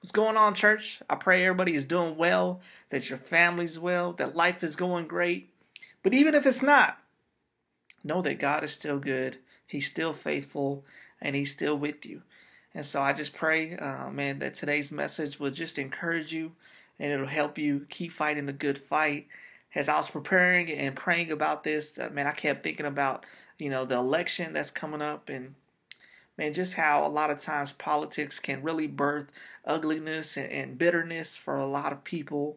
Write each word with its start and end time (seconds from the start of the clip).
What's 0.00 0.12
going 0.12 0.36
on, 0.36 0.54
church? 0.54 1.02
I 1.10 1.16
pray 1.16 1.44
everybody 1.44 1.74
is 1.74 1.84
doing 1.84 2.16
well, 2.16 2.60
that 2.90 3.10
your 3.10 3.18
family's 3.18 3.80
well, 3.80 4.12
that 4.12 4.36
life 4.36 4.62
is 4.62 4.76
going 4.76 5.08
great. 5.08 5.52
But 6.04 6.14
even 6.14 6.36
if 6.36 6.46
it's 6.46 6.62
not, 6.62 6.98
know 8.04 8.22
that 8.22 8.38
God 8.38 8.62
is 8.62 8.72
still 8.72 9.00
good, 9.00 9.38
He's 9.66 9.88
still 9.88 10.12
faithful, 10.12 10.84
and 11.20 11.34
He's 11.34 11.50
still 11.50 11.76
with 11.76 12.06
you. 12.06 12.22
And 12.72 12.86
so 12.86 13.02
I 13.02 13.12
just 13.12 13.34
pray, 13.34 13.76
uh, 13.76 14.08
man, 14.10 14.38
that 14.38 14.54
today's 14.54 14.92
message 14.92 15.40
will 15.40 15.50
just 15.50 15.78
encourage 15.78 16.32
you 16.32 16.52
and 17.00 17.10
it'll 17.12 17.26
help 17.26 17.58
you 17.58 17.86
keep 17.88 18.12
fighting 18.12 18.46
the 18.46 18.52
good 18.52 18.78
fight. 18.78 19.26
As 19.74 19.88
I 19.88 19.96
was 19.96 20.10
preparing 20.10 20.70
and 20.70 20.94
praying 20.94 21.32
about 21.32 21.64
this, 21.64 21.98
uh, 21.98 22.08
man, 22.12 22.28
I 22.28 22.32
kept 22.32 22.62
thinking 22.62 22.86
about, 22.86 23.26
you 23.58 23.68
know, 23.68 23.84
the 23.84 23.96
election 23.96 24.52
that's 24.52 24.70
coming 24.70 25.02
up 25.02 25.28
and 25.28 25.54
man, 26.38 26.54
just 26.54 26.74
how 26.74 27.04
a 27.04 27.08
lot 27.08 27.30
of 27.30 27.42
times 27.42 27.72
politics 27.72 28.38
can 28.38 28.62
really 28.62 28.86
birth 28.86 29.26
ugliness 29.66 30.36
and, 30.36 30.50
and, 30.50 30.78
bitterness 30.78 31.36
for 31.36 31.58
a 31.58 31.66
lot 31.66 31.92
of 31.92 32.04
people. 32.04 32.56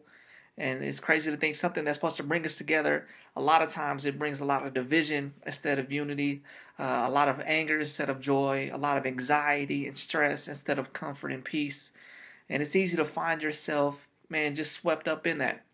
And 0.56 0.82
it's 0.82 1.00
crazy 1.00 1.30
to 1.30 1.36
think 1.36 1.56
something 1.56 1.84
that's 1.84 1.96
supposed 1.96 2.18
to 2.18 2.22
bring 2.22 2.46
us 2.46 2.56
together, 2.56 3.06
a 3.34 3.40
lot 3.40 3.62
of 3.62 3.72
times 3.72 4.06
it 4.06 4.18
brings 4.18 4.40
a 4.40 4.44
lot 4.44 4.64
of 4.64 4.72
division 4.72 5.34
instead 5.44 5.78
of 5.78 5.90
unity, 5.90 6.42
uh, 6.78 7.04
a 7.06 7.10
lot 7.10 7.28
of 7.28 7.40
anger 7.40 7.80
instead 7.80 8.08
of 8.08 8.20
joy, 8.20 8.70
a 8.72 8.78
lot 8.78 8.96
of 8.96 9.04
anxiety 9.04 9.86
and 9.88 9.98
stress 9.98 10.46
instead 10.46 10.78
of 10.78 10.92
comfort 10.92 11.32
and 11.32 11.44
peace. 11.44 11.90
And 12.48 12.62
it's 12.62 12.76
easy 12.76 12.96
to 12.96 13.04
find 13.04 13.42
yourself, 13.42 14.06
man, 14.28 14.54
just 14.54 14.72
swept 14.72 15.08
up 15.08 15.26
in 15.26 15.38
that. 15.38 15.64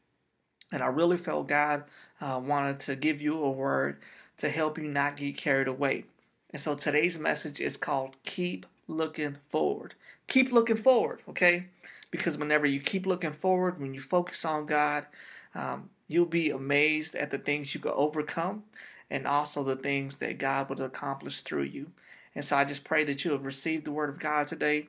And 0.72 0.82
I 0.82 0.86
really 0.86 1.16
felt 1.16 1.48
God 1.48 1.84
uh, 2.20 2.40
wanted 2.42 2.78
to 2.80 2.96
give 2.96 3.20
you 3.20 3.42
a 3.42 3.50
word 3.50 3.98
to 4.38 4.48
help 4.48 4.78
you 4.78 4.84
not 4.84 5.16
get 5.16 5.36
carried 5.36 5.68
away. 5.68 6.04
And 6.50 6.60
so 6.60 6.74
today's 6.74 7.18
message 7.18 7.60
is 7.60 7.76
called 7.76 8.16
Keep 8.24 8.66
Looking 8.86 9.36
Forward. 9.50 9.94
Keep 10.28 10.52
looking 10.52 10.76
forward, 10.76 11.20
okay? 11.28 11.66
Because 12.10 12.38
whenever 12.38 12.66
you 12.66 12.80
keep 12.80 13.06
looking 13.06 13.32
forward, 13.32 13.80
when 13.80 13.94
you 13.94 14.00
focus 14.00 14.44
on 14.44 14.66
God, 14.66 15.06
um, 15.54 15.90
you'll 16.06 16.26
be 16.26 16.50
amazed 16.50 17.14
at 17.14 17.30
the 17.30 17.38
things 17.38 17.74
you 17.74 17.80
can 17.80 17.92
overcome 17.94 18.64
and 19.10 19.26
also 19.26 19.62
the 19.62 19.76
things 19.76 20.18
that 20.18 20.38
God 20.38 20.68
will 20.68 20.82
accomplish 20.82 21.42
through 21.42 21.64
you. 21.64 21.90
And 22.34 22.44
so 22.44 22.56
I 22.56 22.64
just 22.64 22.84
pray 22.84 23.04
that 23.04 23.24
you 23.24 23.32
have 23.32 23.44
received 23.44 23.84
the 23.84 23.92
word 23.92 24.10
of 24.10 24.18
God 24.18 24.46
today. 24.46 24.88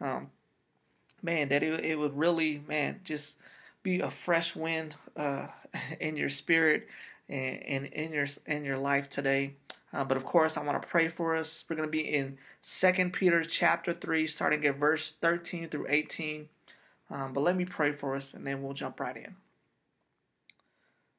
Um, 0.00 0.30
man, 1.22 1.48
that 1.48 1.62
it, 1.62 1.84
it 1.84 1.98
would 1.98 2.16
really, 2.16 2.62
man, 2.66 3.00
just 3.04 3.36
be 3.82 4.00
a 4.00 4.10
fresh 4.10 4.54
wind 4.54 4.94
uh, 5.16 5.48
in 6.00 6.16
your 6.16 6.30
spirit 6.30 6.88
and, 7.28 7.62
and 7.62 7.86
in 7.86 8.12
your 8.12 8.26
in 8.46 8.64
your 8.64 8.78
life 8.78 9.08
today. 9.08 9.54
Uh, 9.94 10.02
but 10.02 10.16
of 10.16 10.24
course, 10.24 10.56
I 10.56 10.62
want 10.64 10.80
to 10.82 10.88
pray 10.88 11.06
for 11.06 11.36
us. 11.36 11.64
We're 11.68 11.76
going 11.76 11.88
to 11.88 11.92
be 11.92 12.00
in 12.00 12.36
Second 12.60 13.12
Peter 13.12 13.44
chapter 13.44 13.92
3, 13.92 14.26
starting 14.26 14.66
at 14.66 14.76
verse 14.76 15.14
13 15.20 15.68
through 15.68 15.86
18. 15.88 16.48
Um, 17.10 17.32
but 17.32 17.42
let 17.42 17.56
me 17.56 17.64
pray 17.64 17.92
for 17.92 18.16
us, 18.16 18.34
and 18.34 18.44
then 18.44 18.60
we'll 18.60 18.72
jump 18.72 18.98
right 18.98 19.16
in. 19.16 19.36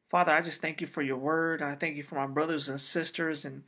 Father, 0.10 0.34
I 0.34 0.42
just 0.42 0.62
thank 0.62 0.82
you 0.82 0.88
for 0.88 1.02
your 1.02 1.18
word. 1.18 1.62
I 1.62 1.76
thank 1.76 1.96
you 1.96 2.04
for 2.04 2.16
my 2.16 2.28
brothers 2.28 2.68
and 2.68 2.82
sisters 2.82 3.46
and 3.46 3.64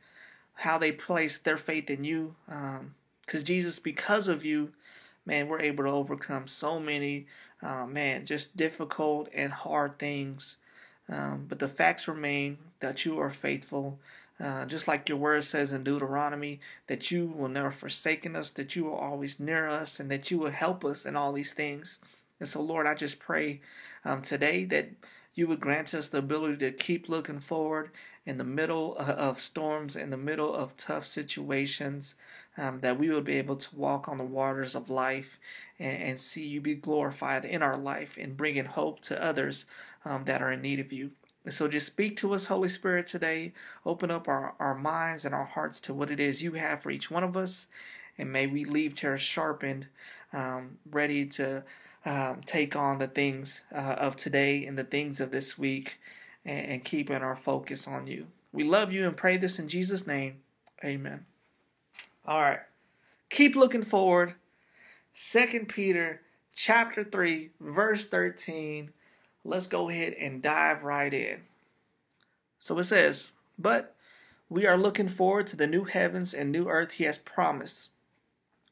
how 0.54 0.76
they 0.76 0.92
place 0.92 1.38
their 1.38 1.56
faith 1.56 1.88
in 1.88 2.04
you. 2.04 2.34
Because, 2.46 3.40
um, 3.40 3.44
Jesus, 3.44 3.78
because 3.78 4.28
of 4.28 4.44
you, 4.44 4.72
man, 5.24 5.48
we're 5.48 5.62
able 5.62 5.84
to 5.84 5.90
overcome 5.90 6.46
so 6.46 6.78
many, 6.78 7.26
uh, 7.62 7.86
man, 7.86 8.26
just 8.26 8.56
difficult 8.58 9.30
and 9.32 9.52
hard 9.52 9.98
things. 9.98 10.56
Um, 11.08 11.46
but 11.48 11.60
the 11.60 11.68
facts 11.68 12.08
remain 12.08 12.58
that 12.80 13.06
you 13.06 13.18
are 13.18 13.30
faithful 13.30 13.98
uh, 14.42 14.64
just 14.66 14.86
like 14.86 15.08
your 15.08 15.18
word 15.18 15.44
says 15.44 15.72
in 15.72 15.84
Deuteronomy, 15.84 16.60
that 16.86 17.10
you 17.10 17.26
will 17.26 17.48
never 17.48 17.70
forsaken 17.70 18.36
us, 18.36 18.50
that 18.52 18.76
you 18.76 18.88
are 18.88 18.98
always 18.98 19.40
near 19.40 19.68
us, 19.68 19.98
and 19.98 20.10
that 20.10 20.30
you 20.30 20.38
will 20.38 20.50
help 20.50 20.84
us 20.84 21.04
in 21.04 21.16
all 21.16 21.32
these 21.32 21.54
things. 21.54 21.98
And 22.38 22.48
so, 22.48 22.62
Lord, 22.62 22.86
I 22.86 22.94
just 22.94 23.18
pray 23.18 23.60
um, 24.04 24.22
today 24.22 24.64
that 24.66 24.90
you 25.34 25.46
would 25.46 25.60
grant 25.60 25.94
us 25.94 26.08
the 26.08 26.18
ability 26.18 26.56
to 26.58 26.72
keep 26.72 27.08
looking 27.08 27.40
forward 27.40 27.90
in 28.26 28.38
the 28.38 28.44
middle 28.44 28.96
uh, 28.98 29.04
of 29.04 29.40
storms, 29.40 29.96
in 29.96 30.10
the 30.10 30.16
middle 30.16 30.54
of 30.54 30.76
tough 30.76 31.06
situations, 31.06 32.14
um, 32.56 32.80
that 32.80 32.98
we 32.98 33.08
would 33.08 33.24
be 33.24 33.38
able 33.38 33.56
to 33.56 33.76
walk 33.76 34.08
on 34.08 34.18
the 34.18 34.24
waters 34.24 34.74
of 34.74 34.90
life 34.90 35.38
and, 35.78 36.02
and, 36.02 36.20
see 36.20 36.44
you 36.44 36.60
be 36.60 36.74
glorified 36.74 37.44
in 37.44 37.62
our 37.62 37.76
life 37.76 38.18
and 38.20 38.36
bringing 38.36 38.64
hope 38.64 39.00
to 39.00 39.22
others 39.24 39.64
um, 40.04 40.24
that 40.24 40.42
are 40.42 40.52
in 40.52 40.60
need 40.60 40.80
of 40.80 40.92
you. 40.92 41.12
And 41.44 41.54
so 41.54 41.68
just 41.68 41.86
speak 41.86 42.16
to 42.18 42.34
us, 42.34 42.46
Holy 42.46 42.68
Spirit, 42.68 43.06
today. 43.06 43.52
Open 43.86 44.10
up 44.10 44.28
our, 44.28 44.54
our 44.58 44.74
minds 44.74 45.24
and 45.24 45.34
our 45.34 45.44
hearts 45.44 45.80
to 45.82 45.94
what 45.94 46.10
it 46.10 46.20
is 46.20 46.42
you 46.42 46.52
have 46.52 46.82
for 46.82 46.90
each 46.90 47.10
one 47.10 47.24
of 47.24 47.36
us. 47.36 47.68
And 48.18 48.32
may 48.32 48.46
we 48.46 48.64
leave 48.64 48.98
here 48.98 49.16
sharpened, 49.16 49.86
um, 50.32 50.78
ready 50.90 51.24
to 51.26 51.62
um, 52.04 52.40
take 52.44 52.74
on 52.74 52.98
the 52.98 53.06
things 53.06 53.62
uh, 53.74 53.78
of 53.78 54.16
today 54.16 54.64
and 54.64 54.76
the 54.76 54.84
things 54.84 55.20
of 55.20 55.30
this 55.30 55.56
week 55.56 55.98
and, 56.44 56.66
and 56.66 56.84
keeping 56.84 57.16
our 57.16 57.36
focus 57.36 57.86
on 57.86 58.06
you. 58.06 58.26
We 58.52 58.64
love 58.64 58.92
you 58.92 59.06
and 59.06 59.16
pray 59.16 59.36
this 59.36 59.58
in 59.58 59.68
Jesus' 59.68 60.06
name. 60.06 60.38
Amen. 60.84 61.26
All 62.26 62.40
right. 62.40 62.60
Keep 63.30 63.56
looking 63.56 63.84
forward. 63.84 64.34
Second 65.12 65.68
Peter 65.68 66.22
chapter 66.54 67.04
3, 67.04 67.50
verse 67.60 68.06
13 68.06 68.90
let's 69.44 69.66
go 69.66 69.88
ahead 69.88 70.14
and 70.14 70.42
dive 70.42 70.84
right 70.84 71.12
in. 71.12 71.40
So 72.58 72.78
it 72.78 72.84
says, 72.84 73.32
But 73.58 73.94
we 74.48 74.66
are 74.66 74.78
looking 74.78 75.08
forward 75.08 75.46
to 75.48 75.56
the 75.56 75.66
new 75.66 75.84
heavens 75.84 76.34
and 76.34 76.50
new 76.50 76.68
earth 76.68 76.92
he 76.92 77.04
has 77.04 77.18
promised, 77.18 77.90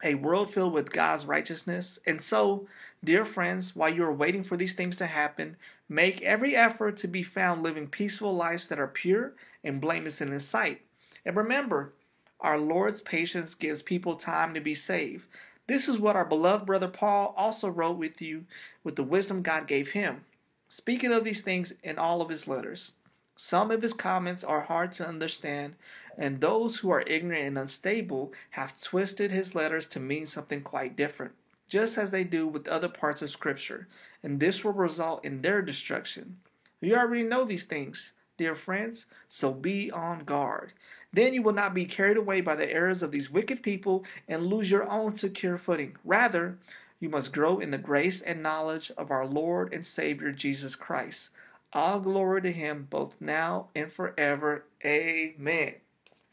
a 0.03 0.15
world 0.15 0.53
filled 0.53 0.73
with 0.73 0.93
God's 0.93 1.27
righteousness. 1.27 1.99
And 2.07 2.21
so, 2.21 2.67
dear 3.05 3.25
friends, 3.25 3.77
while 3.77 3.93
you 3.93 4.05
are 4.05 4.13
waiting 4.13 4.43
for 4.43 4.57
these 4.57 4.75
things 4.75 4.97
to 4.97 5.07
happen, 5.07 5.57
make 5.89 6.23
every 6.23 6.57
effort 6.57 6.97
to 6.99 7.09
be 7.09 7.23
found 7.23 7.63
living 7.63 7.89
peaceful 7.89 8.35
lives 8.35 8.69
that 8.69 8.79
are 8.79 8.89
pure 8.89 9.35
and 9.63 9.81
blameless 9.81 10.21
in 10.21 10.33
his 10.33 10.47
sight. 10.47 10.83
And 11.25 11.37
remember, 11.37 11.93
our 12.41 12.59
Lord's 12.59 13.01
patience 13.01 13.55
gives 13.55 13.83
people 13.83 14.17
time 14.17 14.55
to 14.55 14.61
be 14.61 14.75
saved. 14.75 15.27
This 15.67 15.89
is 15.89 15.99
what 15.99 16.17
our 16.17 16.25
beloved 16.25 16.67
brother 16.67 16.89
Paul 16.89 17.35
also 17.37 17.69
wrote 17.69 17.99
with 17.99 18.21
you 18.21 18.45
with 18.85 18.97
the 18.97 19.03
wisdom 19.03 19.43
God 19.43 19.67
gave 19.67 19.93
him 19.93 20.25
speaking 20.69 21.13
of 21.13 21.25
these 21.25 21.43
things 21.43 21.75
in 21.83 21.99
all 21.99 22.21
of 22.21 22.29
his 22.29 22.49
letters. 22.49 22.93
Some 23.37 23.71
of 23.71 23.83
his 23.83 23.93
comments 23.93 24.43
are 24.43 24.63
hard 24.63 24.93
to 24.93 25.07
understand, 25.07 25.77
and 26.17 26.41
those 26.41 26.79
who 26.79 26.91
are 26.91 27.05
ignorant 27.07 27.45
and 27.45 27.59
unstable 27.59 28.33
have 28.51 28.81
twisted 28.81 29.31
his 29.31 29.55
letters 29.55 29.87
to 29.89 30.01
mean 30.01 30.25
something 30.27 30.63
quite 30.63 30.97
different, 30.97 31.33
just 31.69 31.99
as 31.99 32.11
they 32.11 32.25
do 32.25 32.47
with 32.47 32.67
other 32.67 32.89
parts 32.89 33.21
of 33.21 33.31
Scripture, 33.31 33.89
and 34.23 34.41
this 34.41 34.65
will 34.65 34.73
result 34.73 35.25
in 35.25 35.43
their 35.43 35.61
destruction. 35.61 36.39
You 36.81 36.97
already 36.97 37.25
know 37.25 37.45
these 37.45 37.65
things, 37.65 38.13
dear 38.39 38.55
friends, 38.55 39.07
so 39.29 39.53
be 39.53 39.91
on 39.91 40.21
guard. 40.21 40.73
Then 41.13 41.35
you 41.35 41.43
will 41.43 41.53
not 41.53 41.75
be 41.75 41.85
carried 41.85 42.17
away 42.17 42.41
by 42.41 42.57
the 42.57 42.71
errors 42.71 43.03
of 43.03 43.11
these 43.11 43.31
wicked 43.31 43.63
people 43.63 44.05
and 44.29 44.47
lose 44.47 44.71
your 44.71 44.91
own 44.91 45.15
secure 45.15 45.59
footing. 45.59 45.97
Rather, 46.05 46.59
you 47.01 47.09
must 47.09 47.33
grow 47.33 47.59
in 47.59 47.71
the 47.71 47.79
grace 47.79 48.23
and 48.23 48.43
knowledge 48.43 48.91
of 48.97 49.11
our 49.11 49.27
Lord 49.27 49.73
and 49.73 49.85
Savior 49.85 50.33
Jesus 50.33 50.75
Christ. 50.75 51.31
All 51.73 52.01
glory 52.01 52.43
to 52.43 52.53
him 52.53 52.87
both 52.89 53.17
now 53.21 53.69
and 53.75 53.93
forever. 53.93 54.65
Amen. 54.85 55.75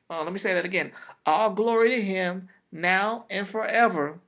Uh, 0.10 0.24
let 0.24 0.32
me 0.32 0.40
say 0.40 0.54
that 0.54 0.66
again. 0.66 0.92
All 1.26 1.50
glory 1.50 1.90
to 1.90 2.02
him 2.02 2.50
now 2.72 3.26
and 3.30 3.48
forever. 3.48 4.20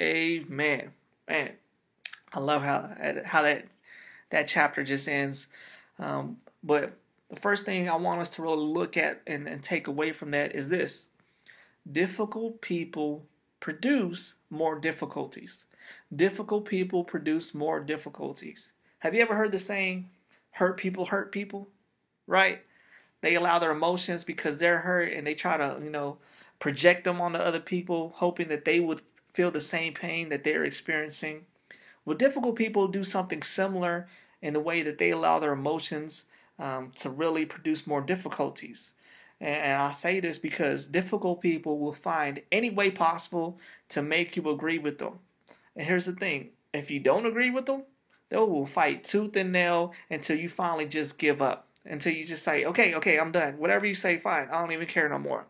Amen. 0.00 0.92
Man, 1.28 1.52
I 2.32 2.40
love 2.40 2.62
how 2.62 2.94
how 3.24 3.42
that 3.42 3.66
that 4.30 4.48
chapter 4.48 4.84
just 4.84 5.08
ends. 5.08 5.48
Um, 5.98 6.38
but 6.62 6.96
the 7.28 7.40
first 7.40 7.64
thing 7.64 7.88
I 7.88 7.96
want 7.96 8.20
us 8.20 8.30
to 8.30 8.42
really 8.42 8.64
look 8.64 8.96
at 8.96 9.22
and, 9.26 9.48
and 9.48 9.62
take 9.62 9.86
away 9.86 10.12
from 10.12 10.32
that 10.32 10.54
is 10.54 10.68
this: 10.68 11.08
difficult 11.90 12.60
people 12.60 13.26
produce 13.62 14.34
more 14.50 14.76
difficulties. 14.76 15.66
Difficult 16.14 16.64
people 16.64 17.04
produce 17.04 17.54
more 17.54 17.78
difficulties. 17.78 18.72
Have 18.98 19.14
you 19.14 19.22
ever 19.22 19.36
heard 19.36 19.52
the 19.52 19.60
saying, 19.60 20.10
hurt 20.50 20.76
people 20.76 21.06
hurt 21.06 21.30
people? 21.30 21.68
Right? 22.26 22.64
They 23.20 23.36
allow 23.36 23.60
their 23.60 23.70
emotions 23.70 24.24
because 24.24 24.58
they're 24.58 24.80
hurt 24.80 25.12
and 25.12 25.24
they 25.24 25.34
try 25.34 25.56
to, 25.58 25.80
you 25.80 25.90
know, 25.90 26.18
project 26.58 27.04
them 27.04 27.20
onto 27.20 27.38
other 27.38 27.60
people, 27.60 28.14
hoping 28.16 28.48
that 28.48 28.64
they 28.64 28.80
would 28.80 29.00
feel 29.32 29.52
the 29.52 29.60
same 29.60 29.94
pain 29.94 30.28
that 30.30 30.42
they're 30.42 30.64
experiencing. 30.64 31.46
Well, 32.04 32.16
difficult 32.16 32.56
people 32.56 32.88
do 32.88 33.04
something 33.04 33.44
similar 33.44 34.08
in 34.40 34.54
the 34.54 34.60
way 34.60 34.82
that 34.82 34.98
they 34.98 35.10
allow 35.10 35.38
their 35.38 35.52
emotions 35.52 36.24
um, 36.58 36.90
to 36.96 37.08
really 37.08 37.46
produce 37.46 37.86
more 37.86 38.00
difficulties. 38.00 38.94
And 39.42 39.82
I 39.82 39.90
say 39.90 40.20
this 40.20 40.38
because 40.38 40.86
difficult 40.86 41.40
people 41.40 41.80
will 41.80 41.92
find 41.92 42.42
any 42.52 42.70
way 42.70 42.92
possible 42.92 43.58
to 43.88 44.00
make 44.00 44.36
you 44.36 44.48
agree 44.48 44.78
with 44.78 44.98
them. 44.98 45.18
And 45.74 45.84
here's 45.84 46.06
the 46.06 46.12
thing 46.12 46.50
if 46.72 46.92
you 46.92 47.00
don't 47.00 47.26
agree 47.26 47.50
with 47.50 47.66
them, 47.66 47.82
they 48.28 48.36
will 48.36 48.66
fight 48.66 49.02
tooth 49.02 49.34
and 49.34 49.50
nail 49.50 49.94
until 50.08 50.38
you 50.38 50.48
finally 50.48 50.86
just 50.86 51.18
give 51.18 51.42
up. 51.42 51.66
Until 51.84 52.12
you 52.12 52.24
just 52.24 52.44
say, 52.44 52.64
okay, 52.66 52.94
okay, 52.94 53.18
I'm 53.18 53.32
done. 53.32 53.58
Whatever 53.58 53.84
you 53.84 53.96
say, 53.96 54.16
fine. 54.16 54.46
I 54.48 54.60
don't 54.60 54.70
even 54.70 54.86
care 54.86 55.08
no 55.08 55.18
more. 55.18 55.46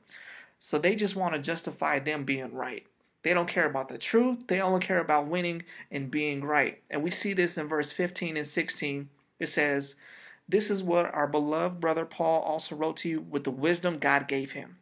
So 0.58 0.78
they 0.78 0.94
just 0.94 1.14
want 1.14 1.34
to 1.34 1.40
justify 1.40 1.98
them 1.98 2.24
being 2.24 2.54
right. 2.54 2.86
They 3.22 3.34
don't 3.34 3.48
care 3.48 3.66
about 3.66 3.88
the 3.88 3.98
truth. 3.98 4.46
They 4.46 4.62
only 4.62 4.80
care 4.80 5.00
about 5.00 5.26
winning 5.26 5.64
and 5.90 6.10
being 6.10 6.42
right. 6.42 6.80
And 6.90 7.02
we 7.02 7.10
see 7.10 7.34
this 7.34 7.58
in 7.58 7.68
verse 7.68 7.92
15 7.92 8.38
and 8.38 8.46
16. 8.46 9.10
It 9.38 9.48
says, 9.50 9.96
This 10.52 10.70
is 10.70 10.82
what 10.82 11.12
our 11.14 11.26
beloved 11.26 11.80
brother 11.80 12.04
Paul 12.04 12.42
also 12.42 12.76
wrote 12.76 12.98
to 12.98 13.08
you 13.08 13.20
with 13.22 13.44
the 13.44 13.50
wisdom 13.50 13.98
God 13.98 14.28
gave 14.28 14.52
him. 14.52 14.76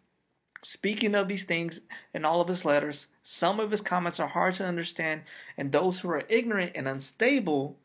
Speaking 0.65 1.15
of 1.15 1.29
these 1.29 1.45
things 1.45 1.81
in 2.13 2.25
all 2.25 2.41
of 2.41 2.49
his 2.49 2.65
letters, 2.65 3.07
some 3.23 3.61
of 3.61 3.71
his 3.71 3.81
comments 3.81 4.19
are 4.19 4.27
hard 4.27 4.55
to 4.57 4.67
understand, 4.67 5.23
and 5.57 5.71
those 5.71 6.01
who 6.01 6.11
are 6.11 6.25
ignorant 6.29 6.73
and 6.75 6.89
unstable, 6.89 7.79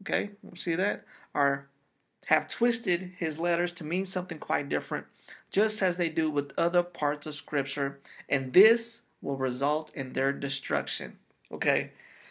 okay, 0.00 0.30
see 0.54 0.74
that, 0.74 1.04
are 1.34 1.66
have 2.28 2.48
twisted 2.48 3.12
his 3.18 3.38
letters 3.38 3.74
to 3.74 3.84
mean 3.84 4.06
something 4.06 4.38
quite 4.38 4.70
different, 4.70 5.04
just 5.50 5.82
as 5.82 5.98
they 5.98 6.08
do 6.08 6.30
with 6.30 6.52
other 6.56 6.82
parts 6.82 7.26
of 7.26 7.34
Scripture, 7.34 7.98
and 8.26 8.54
this 8.54 9.02
will 9.20 9.36
result 9.36 9.94
in 9.94 10.14
their 10.14 10.32
destruction. 10.32 11.18
Okay, 11.52 11.90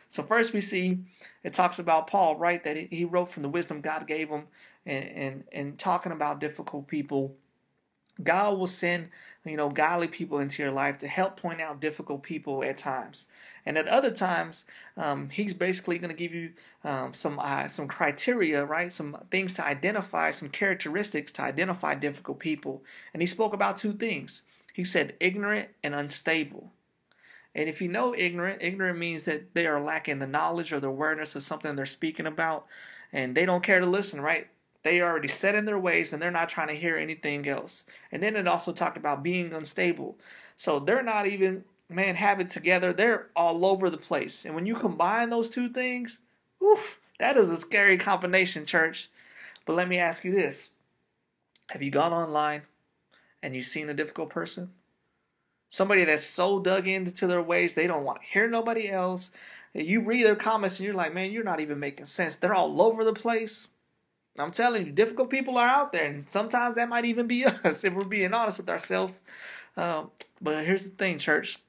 so 0.10 0.24
first 0.24 0.54
we 0.54 0.62
see 0.62 1.00
it 1.44 1.54
talks 1.54 1.80
about 1.80 2.08
Paul, 2.08 2.36
right? 2.36 2.64
That 2.64 2.78
he 2.78 3.06
wrote 3.06 3.32
from 3.32 3.44
the 3.44 3.50
wisdom 3.50 3.82
God 3.82 4.08
gave 4.08 4.30
him, 4.30 4.44
and 4.86 5.06
and, 5.06 5.44
and 5.52 5.80
talking 5.80 6.12
about 6.12 6.40
difficult 6.40 6.88
people. 6.88 7.36
God 8.24 8.58
will 8.58 8.68
send, 8.68 9.10
you 9.46 9.58
know, 9.58 9.70
godly 9.70 10.08
people 10.08 10.40
into 10.40 10.64
your 10.64 10.72
life 10.72 10.98
to 11.00 11.08
help 11.08 11.40
point 11.40 11.62
out 11.62 11.80
difficult 11.80 12.24
people 12.24 12.64
at 12.64 12.78
times, 12.78 13.28
and 13.68 13.78
at 13.78 13.88
other 13.90 14.12
times, 14.12 14.66
um, 14.96 15.30
He's 15.30 15.54
basically 15.54 16.00
going 16.00 16.10
to 16.10 16.16
give 16.16 16.34
you 16.34 16.54
um, 16.86 17.14
some 17.14 17.38
uh, 17.38 17.68
some 17.68 17.88
criteria, 17.90 18.64
right? 18.64 18.92
Some 18.92 19.18
things 19.30 19.54
to 19.56 19.66
identify, 19.66 20.32
some 20.32 20.48
characteristics 20.50 21.34
to 21.34 21.42
identify 21.42 21.94
difficult 21.94 22.40
people. 22.40 22.82
And 23.14 23.22
He 23.22 23.28
spoke 23.28 23.54
about 23.54 23.78
two 23.78 23.94
things. 23.94 24.42
He 24.74 24.86
said 24.86 25.16
ignorant 25.20 25.70
and 25.84 25.94
unstable. 25.94 26.72
And 27.58 27.68
if 27.68 27.82
you 27.82 27.88
know 27.90 28.14
ignorant, 28.16 28.62
ignorant 28.62 29.00
means 29.00 29.26
that 29.26 29.56
they 29.56 29.66
are 29.66 29.82
lacking 29.82 30.20
the 30.20 30.28
knowledge 30.28 30.72
or 30.72 30.80
the 30.80 30.88
awareness 30.88 31.36
of 31.36 31.42
something 31.42 31.76
they're 31.76 31.88
speaking 31.88 32.28
about, 32.28 32.68
and 33.12 33.36
they 33.36 33.48
don't 33.48 33.64
care 33.64 33.80
to 33.80 33.86
listen, 33.88 34.22
right? 34.22 34.48
They 34.84 35.02
already 35.02 35.28
set 35.28 35.56
in 35.56 35.66
their 35.66 35.80
ways 35.80 36.14
and 36.14 36.22
they're 36.22 36.30
not 36.30 36.50
trying 36.50 36.68
to 36.68 36.76
hear 36.76 36.96
anything 36.96 37.48
else. 37.48 37.86
And 38.12 38.22
then 38.22 38.36
it 38.36 38.48
also 38.48 38.72
talked 38.72 38.96
about 38.96 39.24
being 39.24 39.54
unstable. 39.54 40.18
So 40.56 40.80
they're 40.80 41.02
not 41.02 41.26
even, 41.26 41.64
man, 41.90 42.16
have 42.16 42.40
it 42.40 42.52
together. 42.52 42.94
They're 42.94 43.28
all 43.36 43.66
over 43.66 43.90
the 43.90 43.98
place. 43.98 44.46
And 44.46 44.54
when 44.54 44.68
you 44.68 44.76
combine 44.76 45.32
those 45.32 45.50
two 45.50 45.68
things, 45.68 46.20
whew, 46.60 46.78
that 47.20 47.38
is 47.38 47.50
a 47.50 47.58
scary 47.58 47.98
combination, 47.98 48.68
church. 48.68 49.10
But 49.66 49.76
let 49.76 49.90
me 49.90 49.98
ask 49.98 50.24
you 50.24 50.32
this 50.32 50.70
Have 51.72 51.82
you 51.82 51.90
gone 51.90 52.14
online 52.14 52.62
and 53.42 53.56
you've 53.56 53.66
seen 53.66 53.90
a 53.90 53.96
difficult 53.96 54.30
person? 54.30 54.70
Somebody 55.70 56.06
that's 56.06 56.24
so 56.24 56.60
dug 56.60 56.88
into 56.88 57.28
their 57.28 57.42
ways, 57.42 57.74
they 57.74 57.88
don't 57.88 58.04
want 58.04 58.22
to 58.22 58.28
hear 58.28 58.50
nobody 58.50 58.90
else. 58.90 59.32
You 59.74 60.02
read 60.02 60.26
their 60.26 60.36
comments 60.36 60.80
and 60.80 60.86
you're 60.86 60.96
like, 60.96 61.14
man, 61.14 61.32
you're 61.32 61.44
not 61.44 61.60
even 61.60 61.80
making 61.80 62.06
sense. 62.06 62.36
They're 62.36 62.56
all 62.56 62.82
over 62.82 63.04
the 63.04 63.14
place. 63.14 63.68
I'm 64.40 64.52
telling 64.52 64.86
you, 64.86 64.92
difficult 64.92 65.30
people 65.30 65.58
are 65.58 65.68
out 65.68 65.92
there, 65.92 66.06
and 66.06 66.30
sometimes 66.30 66.76
that 66.76 66.90
might 66.90 67.06
even 67.06 67.28
be 67.28 67.46
us 67.46 67.84
if 67.84 67.94
we're 67.94 68.06
being 68.06 68.34
honest 68.34 68.60
with 68.60 68.70
ourselves. 68.70 69.14
Um, 69.76 70.12
but 70.42 70.66
here's 70.66 70.84
the 70.84 70.92
thing, 70.92 71.20
church. 71.20 71.60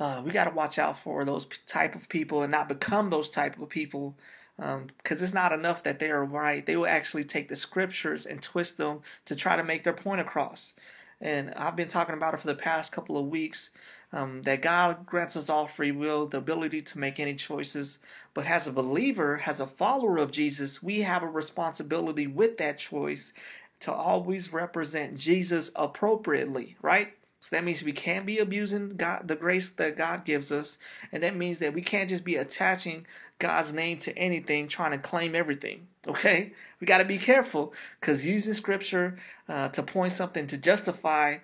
Uh, 0.00 0.22
we 0.24 0.30
got 0.30 0.44
to 0.44 0.54
watch 0.54 0.78
out 0.78 0.98
for 0.98 1.24
those 1.24 1.46
type 1.66 1.94
of 1.94 2.08
people 2.08 2.42
and 2.42 2.52
not 2.52 2.68
become 2.68 3.10
those 3.10 3.30
type 3.30 3.60
of 3.60 3.68
people 3.68 4.16
because 4.56 4.76
um, 4.76 5.24
it's 5.24 5.34
not 5.34 5.52
enough 5.52 5.82
that 5.82 5.98
they 5.98 6.10
are 6.10 6.24
right. 6.24 6.66
They 6.66 6.76
will 6.76 6.86
actually 6.86 7.24
take 7.24 7.48
the 7.48 7.56
scriptures 7.56 8.26
and 8.26 8.40
twist 8.40 8.76
them 8.76 9.00
to 9.24 9.34
try 9.34 9.56
to 9.56 9.64
make 9.64 9.84
their 9.84 9.92
point 9.92 10.20
across. 10.20 10.74
And 11.20 11.52
I've 11.54 11.76
been 11.76 11.88
talking 11.88 12.14
about 12.14 12.34
it 12.34 12.40
for 12.40 12.46
the 12.46 12.54
past 12.54 12.92
couple 12.92 13.16
of 13.16 13.26
weeks. 13.26 13.70
Um, 14.10 14.40
that 14.44 14.62
God 14.62 15.04
grants 15.04 15.36
us 15.36 15.50
all 15.50 15.66
free 15.66 15.92
will, 15.92 16.26
the 16.26 16.38
ability 16.38 16.80
to 16.80 16.98
make 16.98 17.20
any 17.20 17.34
choices. 17.34 17.98
But 18.32 18.46
as 18.46 18.66
a 18.66 18.72
believer, 18.72 19.42
as 19.44 19.60
a 19.60 19.66
follower 19.66 20.16
of 20.16 20.32
Jesus, 20.32 20.82
we 20.82 21.00
have 21.00 21.22
a 21.22 21.28
responsibility 21.28 22.26
with 22.26 22.56
that 22.56 22.78
choice 22.78 23.34
to 23.80 23.92
always 23.92 24.50
represent 24.50 25.18
Jesus 25.18 25.70
appropriately, 25.76 26.76
right? 26.80 27.17
So 27.40 27.54
that 27.54 27.64
means 27.64 27.82
we 27.82 27.92
can't 27.92 28.26
be 28.26 28.38
abusing 28.38 28.96
God, 28.96 29.28
the 29.28 29.36
grace 29.36 29.70
that 29.70 29.96
God 29.96 30.24
gives 30.24 30.50
us, 30.50 30.78
and 31.12 31.22
that 31.22 31.36
means 31.36 31.60
that 31.60 31.72
we 31.72 31.82
can't 31.82 32.08
just 32.08 32.24
be 32.24 32.36
attaching 32.36 33.06
God's 33.38 33.72
name 33.72 33.98
to 33.98 34.16
anything, 34.18 34.66
trying 34.66 34.90
to 34.90 34.98
claim 34.98 35.34
everything. 35.34 35.86
Okay, 36.06 36.52
we 36.80 36.86
got 36.86 36.98
to 36.98 37.04
be 37.04 37.18
careful 37.18 37.72
because 38.00 38.26
using 38.26 38.54
Scripture 38.54 39.18
uh, 39.48 39.68
to 39.68 39.82
point 39.82 40.12
something 40.12 40.46
to 40.48 40.56
justify 40.56 41.38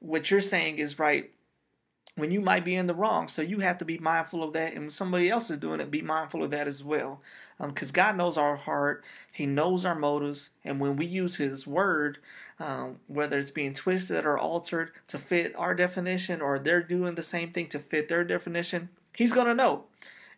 what 0.00 0.30
you're 0.30 0.40
saying 0.40 0.78
is 0.78 0.98
right 0.98 1.30
when 2.20 2.30
you 2.30 2.40
might 2.40 2.64
be 2.64 2.74
in 2.74 2.86
the 2.86 2.94
wrong. 2.94 3.28
So 3.28 3.42
you 3.42 3.60
have 3.60 3.78
to 3.78 3.84
be 3.84 3.98
mindful 3.98 4.42
of 4.42 4.52
that, 4.52 4.72
and 4.72 4.82
when 4.82 4.90
somebody 4.90 5.28
else 5.28 5.50
is 5.50 5.58
doing 5.58 5.80
it, 5.80 5.90
be 5.90 6.02
mindful 6.02 6.44
of 6.44 6.50
that 6.50 6.68
as 6.68 6.84
well. 6.84 7.20
Because 7.58 7.88
um, 7.88 7.92
God 7.92 8.16
knows 8.16 8.38
our 8.38 8.56
heart, 8.56 9.04
He 9.32 9.46
knows 9.46 9.84
our 9.84 9.94
motives, 9.94 10.50
and 10.64 10.80
when 10.80 10.96
we 10.96 11.06
use 11.06 11.36
His 11.36 11.66
word, 11.66 12.18
um, 12.58 12.96
whether 13.06 13.38
it's 13.38 13.50
being 13.50 13.74
twisted 13.74 14.24
or 14.24 14.38
altered 14.38 14.92
to 15.08 15.18
fit 15.18 15.54
our 15.56 15.74
definition, 15.74 16.40
or 16.40 16.58
they're 16.58 16.82
doing 16.82 17.14
the 17.14 17.22
same 17.22 17.50
thing 17.50 17.68
to 17.68 17.78
fit 17.78 18.08
their 18.08 18.24
definition, 18.24 18.90
He's 19.14 19.32
gonna 19.32 19.54
know. 19.54 19.84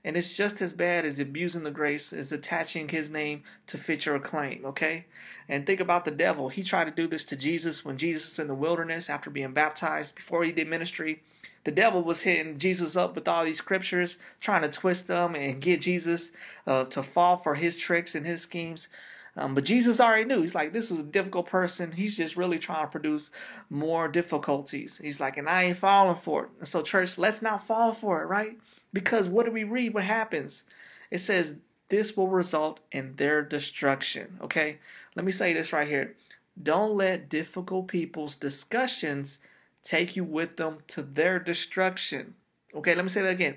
And 0.05 0.17
it's 0.17 0.35
just 0.35 0.61
as 0.61 0.73
bad 0.73 1.05
as 1.05 1.21
abusing 1.21 1.63
the 1.63 1.71
grace 1.71 2.13
as 2.13 2.33
attaching 2.33 2.89
his 2.89 3.09
name 3.09 3.45
to 3.69 3.79
fit 3.79 4.05
your 4.05 4.19
claim, 4.19 4.65
okay? 4.65 5.07
And 5.49 5.65
think 5.65 5.79
about 5.79 6.05
the 6.05 6.11
devil. 6.11 6.49
He 6.49 6.65
tried 6.65 6.85
to 6.85 6.91
do 6.91 7.07
this 7.07 7.25
to 7.27 7.37
Jesus 7.37 7.85
when 7.85 7.99
Jesus 7.99 8.27
was 8.27 8.39
in 8.41 8.49
the 8.49 8.55
wilderness 8.55 9.09
after 9.09 9.31
being 9.31 9.53
baptized, 9.53 10.17
before 10.17 10.43
he 10.45 10.51
did 10.51 10.69
ministry. 10.69 11.23
The 11.65 11.71
devil 11.71 12.03
was 12.03 12.23
hitting 12.23 12.59
Jesus 12.59 12.97
up 12.97 13.15
with 13.15 13.29
all 13.29 13.45
these 13.45 13.59
scriptures, 13.59 14.19
trying 14.41 14.63
to 14.63 14.69
twist 14.69 15.07
them 15.07 15.35
and 15.35 15.61
get 15.61 15.83
Jesus 15.83 16.33
uh, 16.67 16.85
to 16.85 17.03
fall 17.03 17.37
for 17.37 17.55
his 17.55 17.77
tricks 17.77 18.15
and 18.15 18.27
his 18.27 18.43
schemes. 18.43 18.89
Um, 19.37 19.55
but 19.55 19.65
Jesus 19.65 20.01
already 20.01 20.25
knew. 20.25 20.43
He's 20.43 20.55
like, 20.55 20.73
this 20.73 20.91
is 20.91 20.99
a 20.99 21.05
difficult 21.05 21.47
person. 21.47 21.93
He's 21.93 22.17
just 22.17 22.37
really 22.37 22.59
trying 22.59 22.85
to 22.85 22.91
produce 22.91 23.31
more 23.71 24.09
difficulties. 24.09 24.99
He's 25.03 25.21
like, 25.21 25.37
and 25.37 25.49
I 25.49 25.65
ain't 25.65 25.79
falling 25.79 26.17
for 26.17 26.45
it. 26.45 26.51
And 26.59 26.69
so, 26.69 26.83
church, 26.83 27.17
let's 27.17 27.41
not 27.41 27.67
fall 27.67 27.95
for 27.95 28.23
it, 28.23 28.27
right? 28.27 28.59
Because 28.93 29.29
what 29.29 29.47
do 29.47 29.53
we 29.53 29.65
read? 29.65 29.95
What 29.95 30.05
happens? 30.05 30.65
It 31.11 31.19
says, 31.19 31.57
this 31.89 32.17
will 32.17 32.29
result 32.29 32.81
in 32.91 33.17
their 33.17 33.43
destruction. 33.43 34.39
Okay? 34.43 34.79
Let 35.15 35.25
me 35.25 35.33
say 35.33 35.55
this 35.55 35.73
right 35.73 35.89
here. 35.89 36.15
Don't 36.61 36.97
let 36.97 37.31
difficult 37.31 37.89
people's 37.89 38.37
discussions 38.37 39.39
take 39.83 40.17
you 40.17 40.25
with 40.25 40.57
them 40.57 40.79
to 40.89 41.03
their 41.03 41.39
destruction. 41.39 42.35
Okay, 42.75 42.95
let 42.95 43.05
me 43.05 43.11
say 43.11 43.23
that 43.23 43.33
again. 43.33 43.57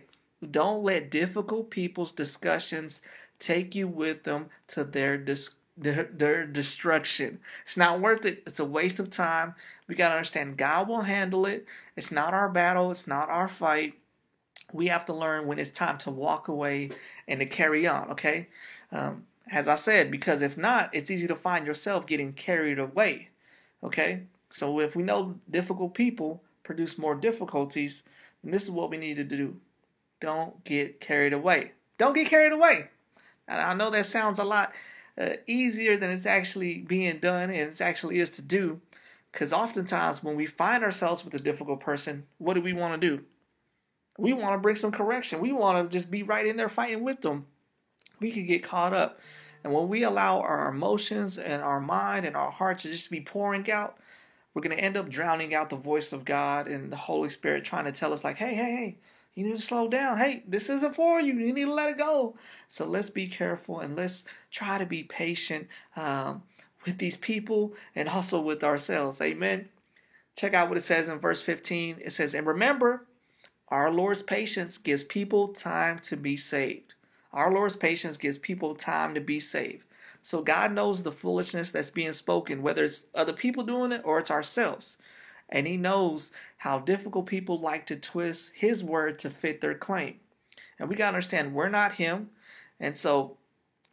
Don't 0.51 0.83
let 0.83 1.11
difficult 1.11 1.69
people's 1.69 2.11
discussions 2.11 3.01
take 3.39 3.75
you 3.75 3.87
with 3.87 4.23
them 4.23 4.47
to 4.67 4.83
their 4.83 5.17
dis- 5.17 5.55
their, 5.77 6.03
their 6.03 6.45
destruction. 6.45 7.39
It's 7.65 7.77
not 7.77 7.99
worth 7.99 8.25
it. 8.25 8.43
It's 8.45 8.59
a 8.59 8.65
waste 8.65 8.99
of 8.99 9.09
time. 9.09 9.55
We 9.87 9.95
got 9.95 10.09
to 10.09 10.15
understand 10.15 10.57
God 10.57 10.87
will 10.87 11.01
handle 11.01 11.45
it. 11.45 11.65
It's 11.95 12.11
not 12.11 12.33
our 12.33 12.49
battle, 12.49 12.91
it's 12.91 13.07
not 13.07 13.29
our 13.29 13.47
fight. 13.47 13.95
We 14.71 14.87
have 14.87 15.05
to 15.05 15.13
learn 15.13 15.47
when 15.47 15.59
it's 15.59 15.71
time 15.71 15.97
to 15.99 16.11
walk 16.11 16.47
away 16.47 16.89
and 17.27 17.39
to 17.39 17.45
carry 17.45 17.85
on, 17.85 18.11
okay? 18.11 18.47
Um, 18.91 19.25
as 19.51 19.67
I 19.67 19.75
said, 19.75 20.09
because 20.09 20.41
if 20.41 20.57
not, 20.57 20.89
it's 20.93 21.11
easy 21.11 21.27
to 21.27 21.35
find 21.35 21.67
yourself 21.67 22.07
getting 22.07 22.33
carried 22.33 22.79
away, 22.79 23.29
okay? 23.83 24.23
So 24.55 24.79
if 24.79 24.95
we 24.95 25.03
know 25.03 25.35
difficult 25.51 25.93
people 25.95 26.41
produce 26.63 26.97
more 26.97 27.13
difficulties, 27.13 28.03
then 28.41 28.53
this 28.53 28.63
is 28.63 28.71
what 28.71 28.89
we 28.89 28.95
need 28.95 29.15
to 29.15 29.25
do. 29.25 29.57
Don't 30.21 30.63
get 30.63 31.01
carried 31.01 31.33
away. 31.33 31.73
Don't 31.97 32.13
get 32.13 32.29
carried 32.29 32.53
away. 32.53 32.87
And 33.49 33.59
I 33.59 33.73
know 33.73 33.89
that 33.89 34.05
sounds 34.05 34.39
a 34.39 34.45
lot 34.45 34.71
uh, 35.19 35.31
easier 35.45 35.97
than 35.97 36.09
it's 36.09 36.25
actually 36.25 36.77
being 36.77 37.19
done 37.19 37.49
and 37.49 37.69
it 37.69 37.81
actually 37.81 38.19
is 38.19 38.29
to 38.31 38.41
do. 38.41 38.79
Because 39.29 39.51
oftentimes 39.51 40.23
when 40.23 40.37
we 40.37 40.45
find 40.45 40.85
ourselves 40.85 41.25
with 41.25 41.33
a 41.33 41.39
difficult 41.39 41.81
person, 41.81 42.23
what 42.37 42.53
do 42.53 42.61
we 42.61 42.71
want 42.71 43.01
to 43.01 43.09
do? 43.09 43.25
We 44.17 44.31
want 44.31 44.53
to 44.53 44.59
bring 44.59 44.77
some 44.77 44.93
correction. 44.93 45.41
We 45.41 45.51
want 45.51 45.91
to 45.91 45.93
just 45.93 46.09
be 46.09 46.23
right 46.23 46.47
in 46.47 46.55
there 46.55 46.69
fighting 46.69 47.03
with 47.03 47.23
them. 47.23 47.47
We 48.21 48.31
could 48.31 48.47
get 48.47 48.63
caught 48.63 48.93
up. 48.93 49.19
And 49.65 49.73
when 49.73 49.89
we 49.89 50.03
allow 50.03 50.39
our 50.39 50.69
emotions 50.69 51.37
and 51.37 51.61
our 51.61 51.81
mind 51.81 52.25
and 52.25 52.37
our 52.37 52.51
heart 52.51 52.79
to 52.79 52.89
just 52.89 53.11
be 53.11 53.19
pouring 53.19 53.69
out, 53.69 53.97
we're 54.55 54.61
going 54.61 54.75
to 54.75 54.83
end 54.83 54.95
up 54.95 55.09
drowning 55.09 55.53
out 55.53 55.69
the 55.69 55.75
voice 55.75 56.13
of 56.13 56.23
God 56.23 56.67
and 56.67 56.91
the 56.91 56.95
Holy 56.95 57.29
Spirit 57.29 57.65
trying 57.65 57.85
to 57.85 57.91
tell 57.91 58.13
us, 58.13 58.23
like, 58.23 58.37
hey, 58.37 58.55
hey, 58.55 58.71
hey, 58.71 58.97
you 59.35 59.43
need 59.43 59.57
to 59.57 59.61
slow 59.61 59.89
down. 59.89 60.17
Hey, 60.17 60.43
this 60.47 60.69
isn't 60.69 60.95
for 60.95 61.19
you. 61.19 61.33
You 61.33 61.53
need 61.53 61.65
to 61.65 61.73
let 61.73 61.89
it 61.89 61.97
go. 61.97 62.37
So 62.69 62.85
let's 62.85 63.09
be 63.09 63.27
careful 63.27 63.81
and 63.81 63.97
let's 63.97 64.23
try 64.49 64.77
to 64.77 64.85
be 64.85 65.03
patient 65.03 65.67
um, 65.97 66.43
with 66.85 66.99
these 66.99 67.17
people 67.17 67.73
and 67.93 68.07
also 68.07 68.39
with 68.39 68.63
ourselves. 68.63 69.19
Amen. 69.21 69.67
Check 70.37 70.53
out 70.53 70.69
what 70.69 70.77
it 70.77 70.81
says 70.81 71.09
in 71.09 71.19
verse 71.19 71.41
15. 71.41 71.97
It 72.01 72.13
says, 72.13 72.33
And 72.33 72.47
remember, 72.47 73.05
our 73.67 73.91
Lord's 73.91 74.23
patience 74.23 74.77
gives 74.77 75.03
people 75.03 75.49
time 75.49 75.99
to 75.99 76.15
be 76.15 76.37
saved. 76.37 76.93
Our 77.33 77.51
Lord's 77.51 77.75
patience 77.75 78.15
gives 78.15 78.37
people 78.37 78.73
time 78.73 79.13
to 79.15 79.21
be 79.21 79.41
saved. 79.41 79.83
So 80.25 80.41
God 80.41 80.71
knows 80.71 81.03
the 81.03 81.11
foolishness 81.11 81.69
that's 81.69 81.91
being 81.91 82.11
spoken, 82.11 82.63
whether 82.63 82.83
it's 82.83 83.05
other 83.13 83.31
people 83.31 83.63
doing 83.63 83.91
it 83.91 84.01
or 84.03 84.17
it's 84.17 84.31
ourselves. 84.31 84.97
And 85.49 85.67
he 85.67 85.77
knows 85.77 86.31
how 86.57 86.79
difficult 86.79 87.27
people 87.27 87.59
like 87.59 87.85
to 87.85 87.95
twist 87.95 88.53
his 88.55 88.83
word 88.83 89.19
to 89.19 89.29
fit 89.29 89.61
their 89.61 89.75
claim. 89.75 90.15
And 90.79 90.89
we 90.89 90.95
got 90.95 91.11
to 91.11 91.17
understand 91.17 91.53
we're 91.53 91.69
not 91.69 91.91
him. 91.91 92.31
And 92.79 92.97
so, 92.97 93.37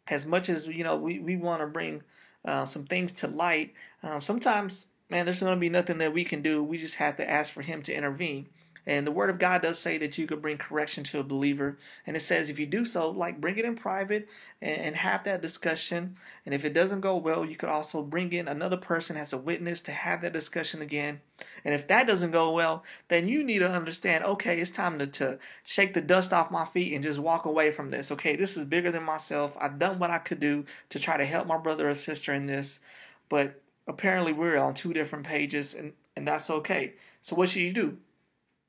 as 0.07 0.25
much 0.25 0.49
as, 0.49 0.65
you 0.65 0.83
know, 0.83 0.95
we, 0.95 1.19
we 1.19 1.35
want 1.35 1.61
to 1.61 1.67
bring 1.67 2.01
uh, 2.43 2.65
some 2.65 2.85
things 2.85 3.11
to 3.11 3.27
light, 3.27 3.75
um, 4.01 4.19
sometimes, 4.19 4.87
man, 5.11 5.25
there's 5.25 5.41
going 5.41 5.53
to 5.53 5.59
be 5.59 5.69
nothing 5.69 5.99
that 5.99 6.15
we 6.15 6.23
can 6.23 6.41
do. 6.41 6.63
We 6.63 6.79
just 6.79 6.95
have 6.95 7.15
to 7.17 7.29
ask 7.29 7.53
for 7.53 7.61
him 7.61 7.83
to 7.83 7.93
intervene. 7.93 8.47
And 8.85 9.07
the 9.07 9.11
Word 9.11 9.29
of 9.29 9.39
God 9.39 9.61
does 9.61 9.79
say 9.79 9.97
that 9.97 10.17
you 10.17 10.27
could 10.27 10.41
bring 10.41 10.57
correction 10.57 11.05
to 11.05 11.19
a 11.19 11.23
believer. 11.23 11.77
And 12.05 12.17
it 12.17 12.19
says 12.19 12.49
if 12.49 12.59
you 12.59 12.65
do 12.65 12.83
so, 12.83 13.09
like 13.09 13.39
bring 13.39 13.57
it 13.57 13.63
in 13.63 13.75
private 13.75 14.27
and, 14.61 14.81
and, 14.81 14.95
have 14.97 15.23
that 15.23 15.41
discussion. 15.41 16.17
And 16.45 16.53
if 16.53 16.65
it 16.65 16.73
doesn't 16.73 16.99
go 16.99 17.15
well, 17.15 17.45
you 17.45 17.55
could 17.55 17.69
also 17.69 18.01
bring 18.01 18.33
in 18.33 18.47
another 18.47 18.75
person 18.75 19.15
as 19.15 19.31
a 19.31 19.37
witness 19.37 19.81
to 19.83 19.91
have 19.91 20.21
that 20.21 20.33
discussion 20.33 20.81
again. 20.81 21.21
And 21.63 21.73
if 21.73 21.87
that 21.87 22.07
doesn't 22.07 22.31
go 22.31 22.51
well, 22.51 22.83
then 23.07 23.29
you 23.29 23.43
need 23.43 23.59
to 23.59 23.71
understand 23.71 24.25
okay, 24.25 24.59
it's 24.59 24.71
time 24.71 24.99
to, 24.99 25.07
to 25.07 25.39
shake 25.63 25.93
the 25.93 26.01
dust 26.01 26.33
off 26.33 26.51
my 26.51 26.65
feet 26.65 26.93
and 26.93 27.03
just 27.03 27.19
walk 27.19 27.45
away 27.45 27.71
from 27.71 27.89
this. 27.89 28.11
Okay, 28.11 28.35
this 28.35 28.57
is 28.57 28.65
bigger 28.65 28.91
than 28.91 29.03
myself. 29.03 29.55
I've 29.61 29.79
done 29.79 29.97
what 29.97 30.11
I 30.11 30.17
could 30.17 30.41
do 30.41 30.65
to 30.89 30.99
try 30.99 31.15
to 31.15 31.25
help 31.25 31.47
my 31.47 31.57
brother 31.57 31.89
or 31.89 31.95
sister 31.95 32.33
in 32.33 32.47
this. 32.47 32.81
But 33.29 33.61
apparently, 33.87 34.33
we're 34.33 34.57
on 34.57 34.73
two 34.73 34.93
different 34.93 35.25
pages, 35.25 35.73
and, 35.73 35.93
and 36.17 36.27
that's 36.27 36.49
okay. 36.49 36.93
So, 37.21 37.35
what 37.37 37.49
should 37.49 37.61
you 37.61 37.73
do? 37.73 37.97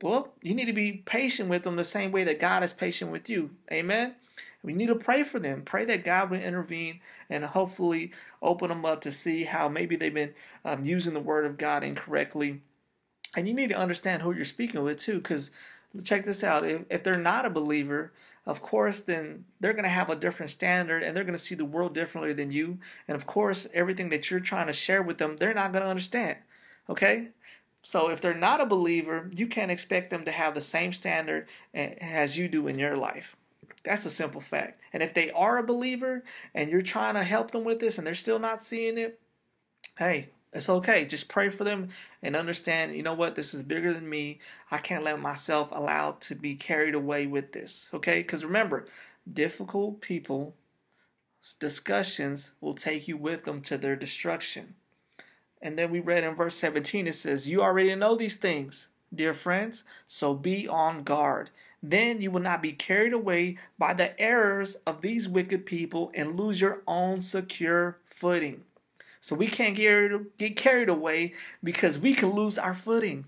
Well, 0.05 0.35
you 0.43 0.55
need 0.55 0.67
to 0.67 0.75
be 0.75 1.03
patient 1.07 1.49
with 1.49 1.63
them 1.63 1.77
the 1.77 1.83
same 1.83 2.13
way 2.13 2.25
that 2.25 2.39
God 2.39 2.63
is 2.63 2.75
patient 2.75 3.11
with 3.11 3.31
you. 3.31 3.53
Amen. 3.73 4.17
We 4.63 4.75
need 4.75 4.89
to 4.89 4.97
pray 4.97 5.23
for 5.23 5.39
them. 5.39 5.63
Pray 5.63 5.87
that 5.87 6.05
God 6.05 6.29
will 6.29 6.43
intervene 6.43 7.01
and 7.31 7.43
hopefully 7.43 8.13
open 8.43 8.69
them 8.69 8.85
up 8.85 9.01
to 9.01 9.11
see 9.11 9.45
how 9.45 9.67
maybe 9.71 9.97
they've 9.97 10.13
been 10.13 10.35
um, 10.63 10.85
using 10.85 11.15
the 11.15 11.21
word 11.21 11.47
of 11.47 11.57
God 11.57 11.83
incorrectly. 11.83 12.61
And 13.35 13.49
you 13.49 13.55
need 13.55 13.71
to 13.71 13.79
understand 13.79 14.21
who 14.21 14.33
you're 14.33 14.45
speaking 14.45 14.83
with 14.83 14.99
too, 14.99 15.15
because 15.15 15.51
check 16.05 16.27
this 16.27 16.45
out. 16.45 16.67
If, 16.67 16.83
if 16.91 17.03
they're 17.03 17.17
not 17.17 17.47
a 17.47 17.51
believer, 17.51 18.13
of 18.45 18.61
course, 18.61 19.01
then 19.01 19.47
they're 19.59 19.73
going 19.73 19.85
to 19.85 19.89
have 19.89 20.11
a 20.11 20.17
different 20.17 20.51
standard 20.51 21.03
and 21.03 21.17
they're 21.17 21.25
going 21.25 21.33
to 21.33 21.43
see 21.43 21.55
the 21.55 21.65
world 21.65 21.95
differently 21.95 22.35
than 22.35 22.53
you. 22.53 22.77
And 23.09 23.17
of 23.17 23.27
course, 23.27 23.69
everything 23.73 24.11
that 24.11 24.31
you're 24.31 24.41
trying 24.41 24.67
to 24.67 24.75
share 24.75 25.03
with 25.03 25.17
them, 25.17 25.39
they're 25.39 25.55
not 25.55 25.73
going 25.73 25.83
to 25.83 25.89
understand. 25.89 26.37
Okay? 26.91 27.29
So 27.87 28.09
if 28.09 28.23
they're 28.23 28.35
not 28.35 28.63
a 28.63 28.67
believer, 28.67 29.31
you 29.35 29.47
can't 29.47 29.71
expect 29.71 30.09
them 30.09 30.25
to 30.25 30.33
have 30.33 30.55
the 30.55 30.63
same 30.63 30.95
standard 30.95 31.47
as 31.75 32.37
you 32.37 32.49
do 32.49 32.67
in 32.67 32.79
your 32.79 32.97
life. 32.97 33.37
That's 33.85 34.07
a 34.07 34.11
simple 34.11 34.41
fact. 34.41 34.81
And 34.95 35.03
if 35.03 35.13
they 35.13 35.31
are 35.31 35.59
a 35.59 35.63
believer 35.63 36.25
and 36.55 36.71
you're 36.71 36.81
trying 36.81 37.13
to 37.15 37.23
help 37.23 37.51
them 37.51 37.63
with 37.63 37.81
this 37.81 37.99
and 37.99 38.07
they're 38.07 38.15
still 38.15 38.39
not 38.39 38.63
seeing 38.63 38.97
it, 38.97 39.21
hey, 39.99 40.31
it's 40.55 40.71
okay. 40.71 41.05
Just 41.05 41.29
pray 41.29 41.51
for 41.51 41.65
them 41.65 41.91
and 42.23 42.35
understand, 42.35 42.97
you 42.97 43.03
know 43.03 43.13
what, 43.13 43.35
this 43.35 43.53
is 43.53 43.63
bigger 43.63 43.93
than 43.93 44.09
me. 44.09 44.39
I 44.71 44.79
can't 44.79 45.05
let 45.05 45.21
myself 45.21 45.69
allow 45.71 46.13
to 46.21 46.35
be 46.35 46.55
carried 46.55 46.95
away 46.95 47.27
with 47.27 47.53
this. 47.53 47.91
Okay? 47.93 48.21
Because 48.21 48.47
remember, 48.47 48.87
difficult 49.31 50.01
people 50.01 50.55
discussions 51.61 52.53
will 52.63 52.75
take 52.75 53.07
you 53.07 53.19
with 53.19 53.45
them 53.45 53.61
to 53.61 53.77
their 53.77 53.97
destruction. 53.97 54.77
And 55.65 55.79
then 55.79 55.91
we 55.91 55.99
read 55.99 56.25
in 56.25 56.35
verse 56.35 56.57
17, 56.57 57.07
it 57.07 57.15
says, 57.15 57.49
You 57.49 57.63
already 57.63 57.95
know 57.95 58.17
these 58.17 58.37
things, 58.37 58.89
dear 59.13 59.33
friends, 59.33 59.83
so 60.07 60.35
be 60.35 60.69
on 60.69 61.05
guard. 61.05 61.49
Then 61.83 62.21
you 62.21 62.31
will 62.31 62.43
not 62.43 62.61
be 62.61 62.73
carried 62.73 63.15
away 63.15 63.57
by 63.79 63.95
the 63.95 64.19
errors 64.21 64.77
of 64.87 65.01
these 65.01 65.27
wicked 65.27 65.65
people 65.65 66.13
and 66.15 66.39
lose 66.39 66.61
your 66.61 66.83
own 66.87 67.23
secure 67.23 67.97
footing. 68.05 68.65
So 69.21 69.35
we 69.35 69.47
can't 69.47 69.75
get, 69.75 70.37
get 70.37 70.55
carried 70.55 70.91
away 70.91 71.33
because 71.63 71.99
we 71.99 72.15
can 72.15 72.35
lose 72.35 72.59
our 72.59 72.75
footing. 72.75 73.25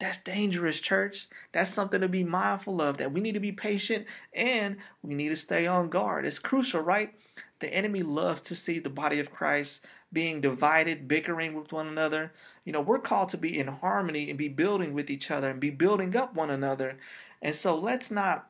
That's 0.00 0.18
dangerous, 0.18 0.80
church. 0.80 1.28
That's 1.52 1.72
something 1.72 2.02
to 2.02 2.08
be 2.08 2.24
mindful 2.24 2.82
of. 2.82 2.98
That 2.98 3.12
we 3.12 3.22
need 3.22 3.32
to 3.32 3.40
be 3.40 3.52
patient 3.52 4.06
and 4.34 4.76
we 5.02 5.14
need 5.14 5.30
to 5.30 5.36
stay 5.36 5.66
on 5.66 5.88
guard. 5.88 6.26
It's 6.26 6.38
crucial, 6.38 6.82
right? 6.82 7.14
The 7.60 7.72
enemy 7.72 8.02
loves 8.02 8.42
to 8.42 8.54
see 8.54 8.78
the 8.78 8.90
body 8.90 9.18
of 9.18 9.32
Christ 9.32 9.82
being 10.14 10.40
divided, 10.40 11.08
bickering 11.08 11.54
with 11.54 11.72
one 11.72 11.88
another. 11.88 12.32
You 12.64 12.72
know, 12.72 12.80
we're 12.80 12.98
called 12.98 13.28
to 13.30 13.36
be 13.36 13.58
in 13.58 13.66
harmony 13.66 14.30
and 14.30 14.38
be 14.38 14.48
building 14.48 14.94
with 14.94 15.10
each 15.10 15.30
other 15.30 15.50
and 15.50 15.60
be 15.60 15.70
building 15.70 16.16
up 16.16 16.34
one 16.34 16.50
another. 16.50 16.96
And 17.42 17.54
so 17.54 17.76
let's 17.76 18.10
not 18.10 18.48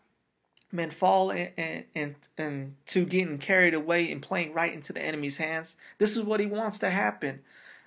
men 0.71 0.91
fall 0.91 1.31
into 1.31 1.53
in, 1.57 1.85
in, 1.95 2.17
in, 2.37 2.77
getting 2.87 3.39
carried 3.39 3.75
away 3.75 4.11
and 4.11 4.21
playing 4.21 4.53
right 4.53 4.73
into 4.73 4.93
the 4.93 5.01
enemy's 5.01 5.39
hands. 5.39 5.77
This 5.99 6.17
is 6.17 6.23
what 6.23 6.41
he 6.41 6.47
wants 6.47 6.79
to 6.81 6.91
happen. 6.91 7.41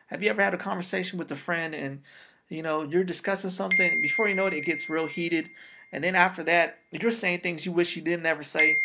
Have 0.07 0.23
you 0.23 0.29
ever 0.29 0.41
had 0.41 0.53
a 0.53 0.57
conversation 0.57 1.19
with 1.19 1.31
a 1.31 1.35
friend 1.35 1.75
and 1.75 2.01
you 2.49 2.63
know 2.63 2.83
you're 2.83 3.03
discussing 3.03 3.49
something 3.49 4.01
before 4.01 4.29
you 4.29 4.35
know 4.35 4.47
it 4.47 4.53
it 4.53 4.61
gets 4.61 4.89
real 4.89 5.07
heated 5.07 5.49
and 5.91 6.01
then 6.01 6.15
after 6.15 6.43
that 6.43 6.79
you're 6.91 7.11
saying 7.11 7.41
things 7.41 7.65
you 7.65 7.73
wish 7.73 7.97
you 7.97 8.01
didn't 8.01 8.25
ever 8.25 8.43
say 8.43 8.77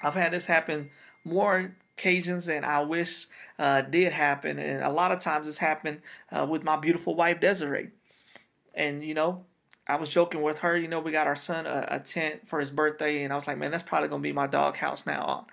I've 0.00 0.14
had 0.14 0.32
this 0.32 0.46
happen 0.46 0.88
more 1.24 1.72
occasions 1.96 2.48
and 2.48 2.64
I 2.64 2.80
wish 2.80 3.26
uh, 3.58 3.82
did 3.82 4.12
happen. 4.12 4.58
And 4.58 4.82
a 4.82 4.90
lot 4.90 5.12
of 5.12 5.20
times 5.20 5.48
it's 5.48 5.58
happened 5.58 6.00
uh, 6.30 6.46
with 6.48 6.64
my 6.64 6.76
beautiful 6.76 7.14
wife 7.14 7.40
Desiree. 7.40 7.90
And 8.74 9.04
you 9.04 9.14
know, 9.14 9.44
I 9.86 9.96
was 9.96 10.08
joking 10.08 10.42
with 10.42 10.58
her. 10.58 10.76
You 10.76 10.88
know, 10.88 11.00
we 11.00 11.12
got 11.12 11.26
our 11.26 11.36
son 11.36 11.66
a, 11.66 11.86
a 11.90 12.00
tent 12.00 12.46
for 12.48 12.60
his 12.60 12.70
birthday, 12.70 13.24
and 13.24 13.32
I 13.32 13.36
was 13.36 13.46
like, 13.46 13.58
man, 13.58 13.70
that's 13.70 13.82
probably 13.82 14.08
gonna 14.08 14.22
be 14.22 14.32
my 14.32 14.46
dog 14.46 14.76
house 14.76 15.06
now. 15.06 15.46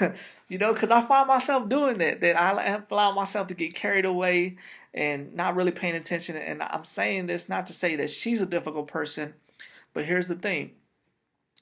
you 0.48 0.58
know, 0.58 0.72
because 0.72 0.90
I 0.90 1.02
find 1.02 1.28
myself 1.28 1.68
doing 1.68 1.98
that. 1.98 2.20
That 2.20 2.36
I 2.36 2.82
allow 2.90 3.12
myself 3.12 3.46
to 3.48 3.54
get 3.54 3.74
carried 3.74 4.04
away 4.04 4.56
and 4.92 5.34
not 5.34 5.54
really 5.54 5.70
paying 5.70 5.94
attention. 5.94 6.36
And 6.36 6.62
I'm 6.62 6.84
saying 6.84 7.26
this 7.26 7.48
not 7.48 7.66
to 7.68 7.72
say 7.72 7.96
that 7.96 8.10
she's 8.10 8.40
a 8.40 8.46
difficult 8.46 8.88
person, 8.88 9.34
but 9.94 10.04
here's 10.04 10.28
the 10.28 10.34
thing. 10.34 10.72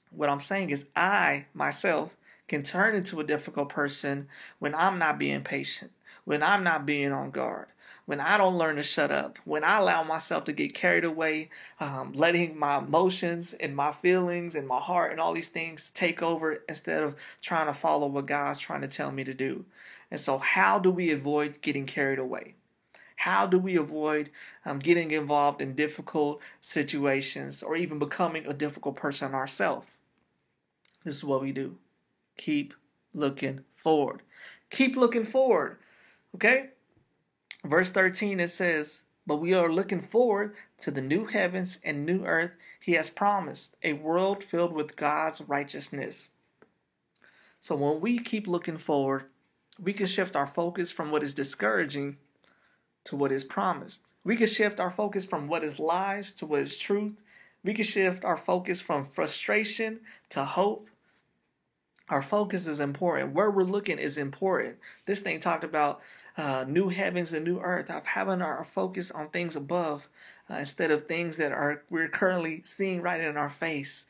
What 0.09 0.29
I'm 0.29 0.39
saying 0.39 0.71
is, 0.71 0.85
I 0.95 1.45
myself 1.53 2.15
can 2.47 2.63
turn 2.63 2.95
into 2.95 3.19
a 3.19 3.23
difficult 3.23 3.69
person 3.69 4.27
when 4.59 4.75
I'm 4.75 4.99
not 4.99 5.17
being 5.17 5.43
patient, 5.43 5.91
when 6.23 6.43
I'm 6.43 6.63
not 6.63 6.85
being 6.85 7.11
on 7.11 7.31
guard, 7.31 7.67
when 8.05 8.19
I 8.19 8.37
don't 8.37 8.57
learn 8.57 8.75
to 8.75 8.83
shut 8.83 9.11
up, 9.11 9.37
when 9.45 9.63
I 9.63 9.79
allow 9.79 10.03
myself 10.03 10.43
to 10.45 10.53
get 10.53 10.75
carried 10.75 11.03
away, 11.03 11.49
um, 11.79 12.13
letting 12.13 12.57
my 12.57 12.77
emotions 12.77 13.53
and 13.53 13.75
my 13.75 13.91
feelings 13.91 14.55
and 14.55 14.67
my 14.67 14.79
heart 14.79 15.11
and 15.11 15.19
all 15.19 15.33
these 15.33 15.49
things 15.49 15.91
take 15.91 16.21
over 16.21 16.63
instead 16.69 17.03
of 17.03 17.15
trying 17.41 17.67
to 17.67 17.73
follow 17.73 18.07
what 18.07 18.27
God's 18.27 18.59
trying 18.59 18.81
to 18.81 18.87
tell 18.87 19.11
me 19.11 19.23
to 19.23 19.33
do. 19.33 19.65
And 20.11 20.19
so, 20.19 20.37
how 20.37 20.77
do 20.77 20.91
we 20.91 21.11
avoid 21.11 21.61
getting 21.61 21.87
carried 21.87 22.19
away? 22.19 22.53
How 23.17 23.47
do 23.47 23.57
we 23.57 23.75
avoid 23.75 24.29
um, 24.65 24.77
getting 24.77 25.09
involved 25.09 25.61
in 25.61 25.73
difficult 25.73 26.41
situations 26.61 27.63
or 27.63 27.75
even 27.75 27.97
becoming 27.97 28.45
a 28.45 28.53
difficult 28.53 28.95
person 28.95 29.33
ourselves? 29.33 29.87
This 31.03 31.15
is 31.15 31.23
what 31.23 31.41
we 31.41 31.51
do 31.51 31.77
keep 32.37 32.73
looking 33.13 33.63
forward. 33.73 34.21
Keep 34.69 34.95
looking 34.95 35.23
forward. 35.23 35.77
Okay? 36.35 36.69
Verse 37.63 37.89
13 37.89 38.39
it 38.39 38.49
says, 38.49 39.03
But 39.25 39.37
we 39.37 39.53
are 39.53 39.71
looking 39.71 40.01
forward 40.01 40.55
to 40.79 40.91
the 40.91 41.01
new 41.01 41.25
heavens 41.25 41.79
and 41.83 42.05
new 42.05 42.25
earth 42.25 42.51
he 42.79 42.93
has 42.93 43.09
promised, 43.09 43.75
a 43.81 43.93
world 43.93 44.43
filled 44.43 44.71
with 44.71 44.95
God's 44.95 45.41
righteousness. 45.41 46.29
So 47.59 47.75
when 47.75 47.99
we 47.99 48.19
keep 48.19 48.47
looking 48.47 48.77
forward, 48.77 49.25
we 49.79 49.91
can 49.91 50.05
shift 50.05 50.35
our 50.35 50.45
focus 50.45 50.91
from 50.91 51.09
what 51.09 51.23
is 51.23 51.33
discouraging 51.33 52.17
to 53.05 53.15
what 53.15 53.31
is 53.31 53.43
promised. 53.43 54.01
We 54.23 54.35
can 54.35 54.47
shift 54.47 54.79
our 54.79 54.91
focus 54.91 55.25
from 55.25 55.47
what 55.47 55.63
is 55.63 55.79
lies 55.79 56.31
to 56.35 56.45
what 56.45 56.61
is 56.61 56.77
truth. 56.77 57.21
We 57.63 57.73
can 57.73 57.85
shift 57.85 58.23
our 58.23 58.37
focus 58.37 58.81
from 58.81 59.05
frustration 59.05 60.01
to 60.29 60.45
hope. 60.45 60.87
Our 62.09 62.21
focus 62.21 62.67
is 62.67 62.79
important. 62.79 63.33
Where 63.33 63.49
we're 63.49 63.63
looking 63.63 63.97
is 63.97 64.17
important. 64.17 64.77
This 65.05 65.21
thing 65.21 65.39
talked 65.39 65.63
about 65.63 66.01
uh, 66.37 66.65
new 66.67 66.89
heavens 66.89 67.33
and 67.33 67.45
new 67.45 67.59
earth, 67.59 67.89
of 67.89 68.05
having 68.05 68.41
our 68.41 68.63
focus 68.63 69.09
on 69.09 69.29
things 69.29 69.55
above 69.55 70.07
uh, 70.49 70.55
instead 70.55 70.91
of 70.91 71.07
things 71.07 71.37
that 71.37 71.51
are 71.51 71.83
we're 71.89 72.09
currently 72.09 72.61
seeing 72.63 73.01
right 73.01 73.21
in 73.21 73.37
our 73.37 73.49
face. 73.49 74.05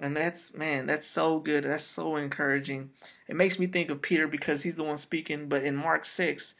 And 0.00 0.16
that's 0.16 0.54
man, 0.54 0.86
that's 0.86 1.06
so 1.06 1.38
good. 1.38 1.64
That's 1.64 1.84
so 1.84 2.16
encouraging. 2.16 2.90
It 3.28 3.36
makes 3.36 3.58
me 3.58 3.66
think 3.66 3.90
of 3.90 4.02
Peter 4.02 4.26
because 4.26 4.62
he's 4.62 4.76
the 4.76 4.82
one 4.82 4.96
speaking. 4.96 5.48
But 5.48 5.62
in 5.62 5.76
Mark 5.76 6.06
six, 6.06 6.54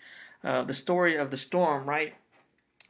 uh, 0.44 0.62
the 0.62 0.74
story 0.74 1.16
of 1.16 1.30
the 1.30 1.38
storm, 1.38 1.88
right, 1.88 2.14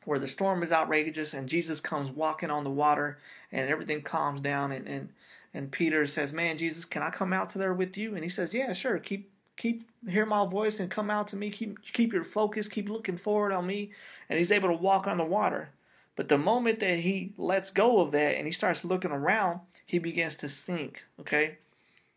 where 0.05 0.19
the 0.19 0.29
storm 0.29 0.63
is 0.63 0.73
outrageous 0.73 1.33
and 1.33 1.49
Jesus 1.49 1.81
comes 1.81 2.11
walking 2.11 2.51
on 2.51 2.65
the 2.65 2.71
water 2.71 3.19
and 3.53 3.71
everything 3.71 4.03
calms 4.03 4.41
down 4.41 4.73
and 4.73 4.87
and 4.89 5.11
and 5.53 5.73
Peter 5.73 6.07
says, 6.07 6.33
"Man, 6.33 6.59
Jesus, 6.59 6.85
can 6.85 7.03
I 7.03 7.11
come 7.11 7.33
out 7.33 7.51
to 7.51 7.59
there 7.59 7.75
with 7.75 7.97
you?" 7.97 8.15
And 8.15 8.25
he 8.25 8.31
says, 8.31 8.55
"Yeah, 8.55 8.73
sure. 8.73 8.99
Keep 8.99 9.31
keep 9.57 9.91
hear 10.09 10.25
my 10.27 10.47
voice 10.47 10.81
and 10.81 10.91
come 10.91 11.11
out 11.11 11.29
to 11.29 11.37
me. 11.37 11.51
Keep 11.51 11.93
keep 11.93 12.13
your 12.13 12.25
focus. 12.25 12.69
Keep 12.69 12.89
looking 12.89 13.17
forward 13.17 13.53
on 13.53 13.67
me." 13.67 13.93
And 14.29 14.39
he's 14.39 14.53
able 14.53 14.69
to 14.69 14.75
walk 14.75 15.07
on 15.07 15.19
the 15.19 15.25
water. 15.25 15.71
But 16.17 16.29
the 16.29 16.39
moment 16.39 16.81
that 16.81 16.99
he 16.99 17.33
lets 17.37 17.71
go 17.71 18.01
of 18.01 18.13
that 18.13 18.37
and 18.37 18.47
he 18.47 18.53
starts 18.53 18.85
looking 18.85 19.11
around, 19.11 19.61
he 19.87 19.99
begins 19.99 20.37
to 20.37 20.49
sink. 20.49 21.05
Okay, 21.19 21.59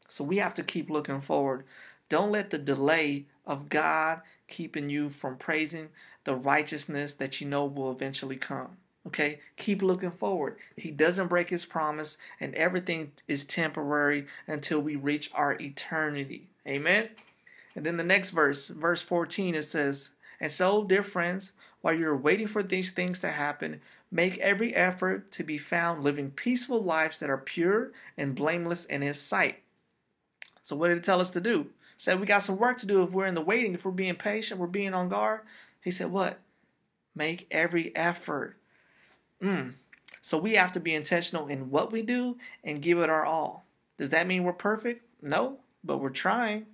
so 0.09 0.23
we 0.23 0.37
have 0.37 0.53
to 0.55 0.63
keep 0.63 0.89
looking 0.89 1.21
forward. 1.21 1.65
Don't 2.09 2.31
let 2.31 2.49
the 2.49 2.57
delay 2.57 3.25
of 3.45 3.69
God 3.69 4.21
keeping 4.47 4.89
you 4.89 5.09
from 5.09 5.37
praising 5.37 5.89
the 6.25 6.35
righteousness 6.35 7.13
that 7.15 7.41
you 7.41 7.47
know 7.47 7.65
will 7.65 7.91
eventually 7.91 8.35
come. 8.37 8.77
Okay, 9.05 9.39
keep 9.57 9.81
looking 9.81 10.11
forward. 10.11 10.55
He 10.77 10.89
doesn't 10.89 11.27
break 11.27 11.49
his 11.49 11.65
promise, 11.65 12.17
and 12.39 12.55
everything 12.55 13.11
is 13.27 13.43
temporary 13.43 14.27
until 14.47 14.79
we 14.79 14.95
reach 14.95 15.29
our 15.33 15.53
eternity. 15.59 16.47
Amen. 16.65 17.09
And 17.75 17.85
then 17.85 17.97
the 17.97 18.03
next 18.03 18.29
verse, 18.29 18.69
verse 18.69 19.01
14, 19.01 19.55
it 19.55 19.63
says, 19.63 20.11
And 20.39 20.51
so, 20.51 20.85
dear 20.85 21.03
friends, 21.03 21.51
while 21.81 21.93
you're 21.93 22.15
waiting 22.15 22.47
for 22.47 22.63
these 22.63 22.91
things 22.91 23.19
to 23.21 23.31
happen, 23.31 23.81
make 24.09 24.37
every 24.37 24.73
effort 24.73 25.31
to 25.33 25.43
be 25.43 25.57
found 25.57 26.03
living 26.03 26.31
peaceful 26.31 26.81
lives 26.81 27.19
that 27.19 27.29
are 27.29 27.37
pure 27.37 27.91
and 28.17 28.35
blameless 28.35 28.85
in 28.85 29.01
His 29.01 29.19
sight. 29.19 29.59
So, 30.61 30.77
what 30.77 30.87
did 30.87 30.97
it 30.97 31.03
tell 31.03 31.19
us 31.19 31.31
to 31.31 31.41
do? 31.41 31.71
said 32.03 32.19
we 32.19 32.25
got 32.25 32.43
some 32.43 32.57
work 32.57 32.77
to 32.79 32.85
do 32.85 33.01
if 33.01 33.11
we're 33.11 33.25
in 33.25 33.33
the 33.33 33.41
waiting, 33.41 33.73
if 33.73 33.85
we're 33.85 33.91
being 33.91 34.15
patient, 34.15 34.59
we're 34.59 34.67
being 34.67 34.93
on 34.93 35.07
guard. 35.07 35.39
He 35.81 35.89
said, 35.89 36.11
What? 36.11 36.39
Make 37.15 37.47
every 37.49 37.95
effort. 37.95 38.57
Mm. 39.41 39.73
So 40.21 40.37
we 40.37 40.55
have 40.55 40.71
to 40.73 40.79
be 40.79 40.93
intentional 40.93 41.47
in 41.47 41.69
what 41.69 41.91
we 41.91 42.01
do 42.01 42.37
and 42.63 42.81
give 42.81 42.99
it 42.99 43.09
our 43.09 43.25
all. 43.25 43.65
Does 43.97 44.09
that 44.11 44.27
mean 44.27 44.43
we're 44.43 44.53
perfect? 44.53 45.05
No, 45.21 45.57
but 45.83 45.97
we're 45.97 46.09
trying. 46.09 46.65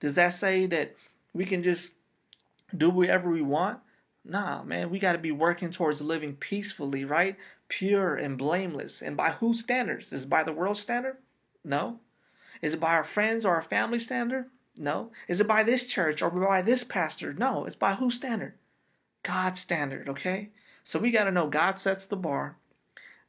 Does 0.00 0.14
that 0.16 0.30
say 0.30 0.66
that 0.66 0.96
we 1.32 1.44
can 1.44 1.62
just 1.62 1.94
do 2.76 2.90
whatever 2.90 3.30
we 3.30 3.42
want? 3.42 3.78
Nah, 4.24 4.62
man, 4.62 4.90
we 4.90 4.98
got 4.98 5.12
to 5.12 5.18
be 5.18 5.32
working 5.32 5.70
towards 5.70 6.00
living 6.00 6.34
peacefully, 6.36 7.04
right? 7.04 7.36
Pure 7.68 8.16
and 8.16 8.36
blameless. 8.36 9.02
And 9.02 9.16
by 9.16 9.30
whose 9.30 9.60
standards? 9.60 10.12
Is 10.12 10.24
it 10.24 10.28
by 10.28 10.42
the 10.42 10.52
world 10.52 10.76
standard? 10.76 11.16
No. 11.64 12.00
Is 12.60 12.74
it 12.74 12.80
by 12.80 12.94
our 12.94 13.04
friends 13.04 13.44
or 13.44 13.54
our 13.54 13.62
family 13.62 13.98
standard? 13.98 14.46
No. 14.76 15.10
Is 15.28 15.40
it 15.40 15.46
by 15.46 15.62
this 15.62 15.86
church 15.86 16.22
or 16.22 16.30
by 16.30 16.62
this 16.62 16.84
pastor? 16.84 17.32
No. 17.32 17.64
It's 17.64 17.76
by 17.76 17.94
whose 17.94 18.16
standard? 18.16 18.54
God's 19.22 19.60
standard, 19.60 20.08
okay? 20.08 20.50
So 20.90 20.98
we 20.98 21.12
got 21.12 21.22
to 21.22 21.30
know 21.30 21.46
God 21.46 21.78
sets 21.78 22.04
the 22.04 22.16
bar. 22.16 22.56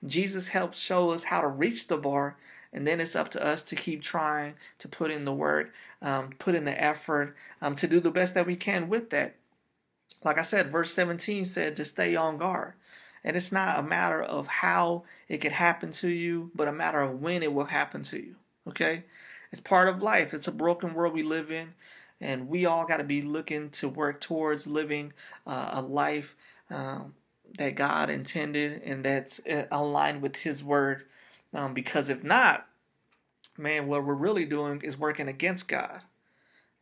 Jesus 0.03 0.47
helps 0.47 0.79
show 0.79 1.11
us 1.11 1.25
how 1.25 1.41
to 1.41 1.47
reach 1.47 1.85
the 1.85 1.95
bar, 1.95 2.35
and 2.73 2.87
then 2.87 2.99
it's 2.99 3.15
up 3.15 3.29
to 3.29 3.45
us 3.45 3.61
to 3.65 3.75
keep 3.75 4.01
trying 4.01 4.55
to 4.79 4.87
put 4.87 5.11
in 5.11 5.25
the 5.25 5.31
work, 5.31 5.71
um, 6.01 6.31
put 6.39 6.55
in 6.55 6.65
the 6.65 6.83
effort, 6.83 7.35
um, 7.61 7.75
to 7.75 7.85
do 7.85 7.99
the 7.99 8.09
best 8.09 8.33
that 8.33 8.47
we 8.47 8.55
can 8.55 8.89
with 8.89 9.11
that. 9.11 9.35
Like 10.23 10.39
I 10.39 10.41
said, 10.41 10.71
verse 10.71 10.91
17 10.91 11.45
said 11.45 11.75
to 11.75 11.85
stay 11.85 12.15
on 12.15 12.39
guard. 12.39 12.73
And 13.23 13.37
it's 13.37 13.51
not 13.51 13.77
a 13.77 13.83
matter 13.83 14.23
of 14.23 14.47
how 14.47 15.03
it 15.29 15.37
could 15.37 15.51
happen 15.51 15.91
to 15.91 16.07
you, 16.07 16.49
but 16.55 16.67
a 16.67 16.71
matter 16.71 17.01
of 17.01 17.21
when 17.21 17.43
it 17.43 17.53
will 17.53 17.65
happen 17.65 18.01
to 18.05 18.17
you. 18.17 18.37
Okay? 18.67 19.03
It's 19.51 19.61
part 19.61 19.87
of 19.87 20.01
life. 20.01 20.33
It's 20.33 20.47
a 20.47 20.51
broken 20.51 20.95
world 20.95 21.13
we 21.13 21.21
live 21.21 21.51
in. 21.51 21.75
And 22.19 22.49
we 22.49 22.65
all 22.65 22.87
got 22.87 22.97
to 22.97 23.03
be 23.03 23.21
looking 23.21 23.69
to 23.69 23.87
work 23.87 24.19
towards 24.19 24.65
living 24.65 25.13
uh, 25.45 25.69
a 25.73 25.81
life 25.83 26.35
um, 26.71 27.13
that 27.57 27.75
God 27.75 28.09
intended 28.09 28.81
and 28.83 29.03
that's 29.03 29.39
uh, 29.49 29.65
aligned 29.71 30.21
with 30.21 30.37
His 30.37 30.63
Word. 30.63 31.03
Um, 31.53 31.73
because 31.73 32.09
if 32.09 32.23
not, 32.23 32.67
man, 33.57 33.87
what 33.87 34.05
we're 34.05 34.13
really 34.13 34.45
doing 34.45 34.81
is 34.81 34.97
working 34.97 35.27
against 35.27 35.67
God. 35.67 36.01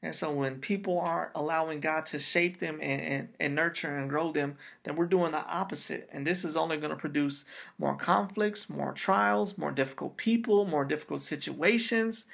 And 0.02 0.16
so 0.16 0.32
when 0.32 0.60
people 0.60 0.98
aren't 1.00 1.32
allowing 1.36 1.82
God 1.82 2.06
to 2.08 2.20
shape 2.20 2.60
them 2.60 2.80
and, 2.82 3.02
and, 3.02 3.30
and 3.38 3.56
nurture 3.56 3.98
and 3.98 4.10
grow 4.10 4.32
them, 4.32 4.56
then 4.84 4.96
we're 4.96 5.06
doing 5.06 5.34
the 5.34 5.46
opposite. 5.46 6.10
And 6.14 6.26
this 6.26 6.46
is 6.46 6.56
only 6.56 6.78
going 6.78 6.92
to 6.92 6.96
produce 6.96 7.44
more 7.78 7.98
conflicts, 7.98 8.70
more 8.70 8.94
trials, 8.94 9.58
more 9.58 9.72
difficult 9.72 10.16
people, 10.16 10.66
more 10.66 10.86
difficult 10.86 11.22
situations. 11.22 12.26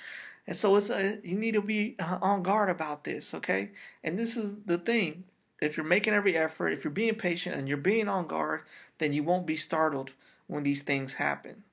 And 0.45 0.55
so 0.55 0.75
it's 0.75 0.91
a, 0.91 1.17
you 1.23 1.37
need 1.37 1.53
to 1.53 1.61
be 1.61 1.95
uh, 1.97 2.19
on 2.21 2.43
guard 2.43 2.69
about 2.69 3.03
this, 3.03 3.33
okay? 3.33 3.71
And 4.03 4.19
this 4.19 4.37
is 4.37 4.53
the 4.65 4.77
thing. 4.77 5.23
If 5.61 5.77
you're 5.77 5.85
making 5.85 6.13
every 6.13 6.37
effort, 6.37 6.69
if 6.69 6.83
you're 6.83 6.91
being 6.91 7.15
patient 7.15 7.55
and 7.55 7.67
you're 7.67 7.77
being 7.77 8.07
on 8.07 8.27
guard, 8.27 8.61
then 8.97 9.13
you 9.13 9.23
won't 9.23 9.45
be 9.45 9.55
startled 9.55 10.11
when 10.47 10.63
these 10.63 10.83
things 10.83 11.13
happen. 11.13 11.63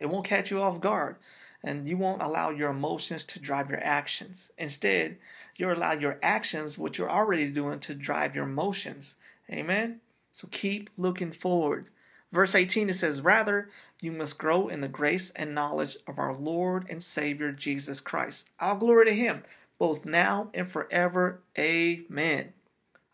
It 0.00 0.06
won't 0.06 0.26
catch 0.26 0.50
you 0.50 0.60
off 0.60 0.80
guard 0.80 1.16
and 1.62 1.88
you 1.88 1.96
won't 1.96 2.22
allow 2.22 2.50
your 2.50 2.70
emotions 2.70 3.24
to 3.24 3.40
drive 3.40 3.70
your 3.70 3.82
actions. 3.82 4.50
Instead, 4.56 5.18
you'll 5.56 5.72
allow 5.72 5.92
your 5.92 6.18
actions, 6.22 6.78
what 6.78 6.98
you're 6.98 7.10
already 7.10 7.50
doing, 7.50 7.80
to 7.80 7.94
drive 7.94 8.34
your 8.34 8.44
emotions. 8.44 9.16
Amen? 9.50 10.00
So 10.30 10.48
keep 10.50 10.90
looking 10.96 11.32
forward. 11.32 11.86
Verse 12.30 12.54
18 12.54 12.90
it 12.90 12.94
says, 12.94 13.20
Rather, 13.20 13.70
you 14.00 14.12
must 14.12 14.38
grow 14.38 14.68
in 14.68 14.80
the 14.80 14.88
grace 14.88 15.32
and 15.34 15.54
knowledge 15.54 15.96
of 16.06 16.18
our 16.18 16.34
Lord 16.34 16.86
and 16.88 17.02
Savior 17.02 17.50
Jesus 17.52 18.00
Christ. 18.00 18.48
All 18.60 18.76
glory 18.76 19.06
to 19.06 19.14
Him, 19.14 19.42
both 19.78 20.04
now 20.04 20.50
and 20.52 20.70
forever. 20.70 21.40
Amen. 21.58 22.52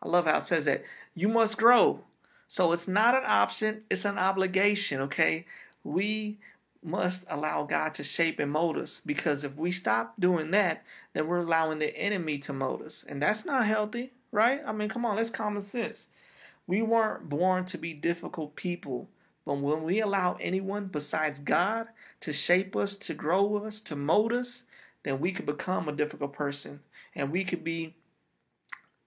I 0.03 0.09
love 0.09 0.27
how 0.27 0.39
it 0.39 0.43
says 0.43 0.65
that. 0.65 0.85
You 1.15 1.29
must 1.29 1.59
grow. 1.59 2.01
So 2.47 2.73
it's 2.73 2.89
not 2.89 3.15
an 3.15 3.25
option, 3.27 3.83
it's 3.91 4.05
an 4.05 4.19
obligation, 4.19 5.01
okay? 5.03 5.47
We 5.83 6.39
must 6.83 7.25
allow 7.31 7.65
God 7.65 7.95
to 7.95 8.05
shape 8.05 8.39
and 8.39 8.53
mold 8.53 8.77
us 8.77 9.01
because 9.05 9.43
if 9.43 9.57
we 9.57 9.71
stop 9.71 10.15
doing 10.21 10.51
that, 10.51 10.85
then 11.15 11.27
we're 11.27 11.39
allowing 11.39 11.79
the 11.79 11.97
enemy 11.97 12.39
to 12.39 12.53
mold 12.53 12.83
us. 12.83 13.05
And 13.09 13.23
that's 13.23 13.45
not 13.45 13.67
healthy, 13.67 14.13
right? 14.31 14.61
I 14.67 14.73
mean, 14.73 14.89
come 14.89 15.07
on, 15.07 15.17
that's 15.17 15.31
common 15.31 15.63
sense. 15.63 16.09
We 16.67 16.83
weren't 16.83 17.29
born 17.29 17.65
to 17.67 17.79
be 17.79 17.95
difficult 17.95 18.57
people, 18.57 19.09
but 19.47 19.59
when 19.59 19.83
we 19.83 20.01
allow 20.01 20.37
anyone 20.41 20.87
besides 20.87 21.39
God 21.39 21.89
to 22.21 22.33
shape 22.33 22.77
us, 22.77 22.97
to 22.99 23.15
grow 23.15 23.57
us, 23.65 23.81
to 23.83 23.97
mold 23.97 24.33
us, 24.33 24.65
then 25.05 25.21
we 25.21 25.33
could 25.33 25.47
become 25.47 25.89
a 25.89 25.93
difficult 25.93 26.33
person 26.33 26.81
and 27.15 27.31
we 27.31 27.45
could 27.45 27.63
be 27.63 27.95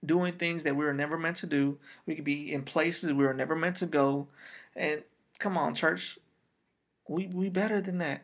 doing 0.04 0.32
things 0.34 0.62
that 0.62 0.76
we 0.76 0.84
were 0.84 0.94
never 0.94 1.18
meant 1.18 1.36
to 1.38 1.46
do. 1.46 1.78
We 2.06 2.14
could 2.14 2.24
be 2.24 2.52
in 2.52 2.62
places 2.62 3.12
we 3.12 3.24
were 3.24 3.34
never 3.34 3.54
meant 3.54 3.76
to 3.76 3.86
go. 3.86 4.28
And 4.74 5.02
come 5.38 5.58
on, 5.58 5.74
church, 5.74 6.18
we 7.06 7.26
we 7.26 7.48
better 7.48 7.80
than 7.80 7.98
that. 7.98 8.22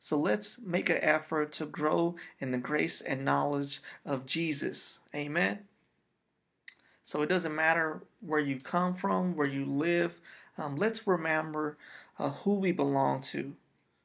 So 0.00 0.18
let's 0.18 0.58
make 0.58 0.88
an 0.90 0.98
effort 0.98 1.50
to 1.52 1.66
grow 1.66 2.14
in 2.38 2.52
the 2.52 2.58
grace 2.58 3.00
and 3.00 3.24
knowledge 3.24 3.80
of 4.04 4.26
Jesus. 4.26 5.00
Amen. 5.14 5.60
So 7.02 7.22
it 7.22 7.28
doesn't 7.28 7.54
matter 7.54 8.02
where 8.20 8.38
you 8.38 8.60
come 8.60 8.94
from, 8.94 9.34
where 9.34 9.46
you 9.46 9.64
live. 9.64 10.20
Um, 10.56 10.76
let's 10.76 11.06
remember 11.06 11.78
uh, 12.18 12.30
who 12.30 12.54
we 12.54 12.70
belong 12.70 13.22
to, 13.22 13.54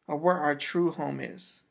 or 0.07 0.15
where 0.15 0.37
our 0.37 0.55
true 0.55 0.91
home 0.91 1.19
is, 1.19 1.63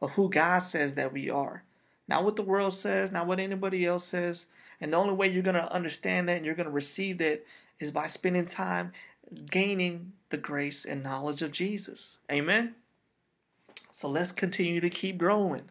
of 0.00 0.12
who 0.12 0.28
God 0.30 0.60
says 0.60 0.94
that 0.94 1.12
we 1.12 1.30
are. 1.30 1.64
Not 2.06 2.24
what 2.24 2.36
the 2.36 2.42
world 2.42 2.74
says, 2.74 3.12
not 3.12 3.26
what 3.26 3.40
anybody 3.40 3.84
else 3.84 4.04
says. 4.04 4.46
And 4.80 4.92
the 4.92 4.96
only 4.96 5.14
way 5.14 5.28
you're 5.28 5.42
going 5.42 5.54
to 5.54 5.72
understand 5.72 6.28
that 6.28 6.36
and 6.36 6.46
you're 6.46 6.54
going 6.54 6.66
to 6.68 6.72
receive 6.72 7.18
that 7.18 7.44
is 7.80 7.90
by 7.90 8.06
spending 8.06 8.46
time 8.46 8.92
gaining 9.50 10.12
the 10.30 10.36
grace 10.36 10.84
and 10.84 11.02
knowledge 11.02 11.42
of 11.42 11.52
Jesus. 11.52 12.18
Amen. 12.30 12.74
So 13.90 14.08
let's 14.08 14.32
continue 14.32 14.80
to 14.80 14.90
keep 14.90 15.18
growing. 15.18 15.70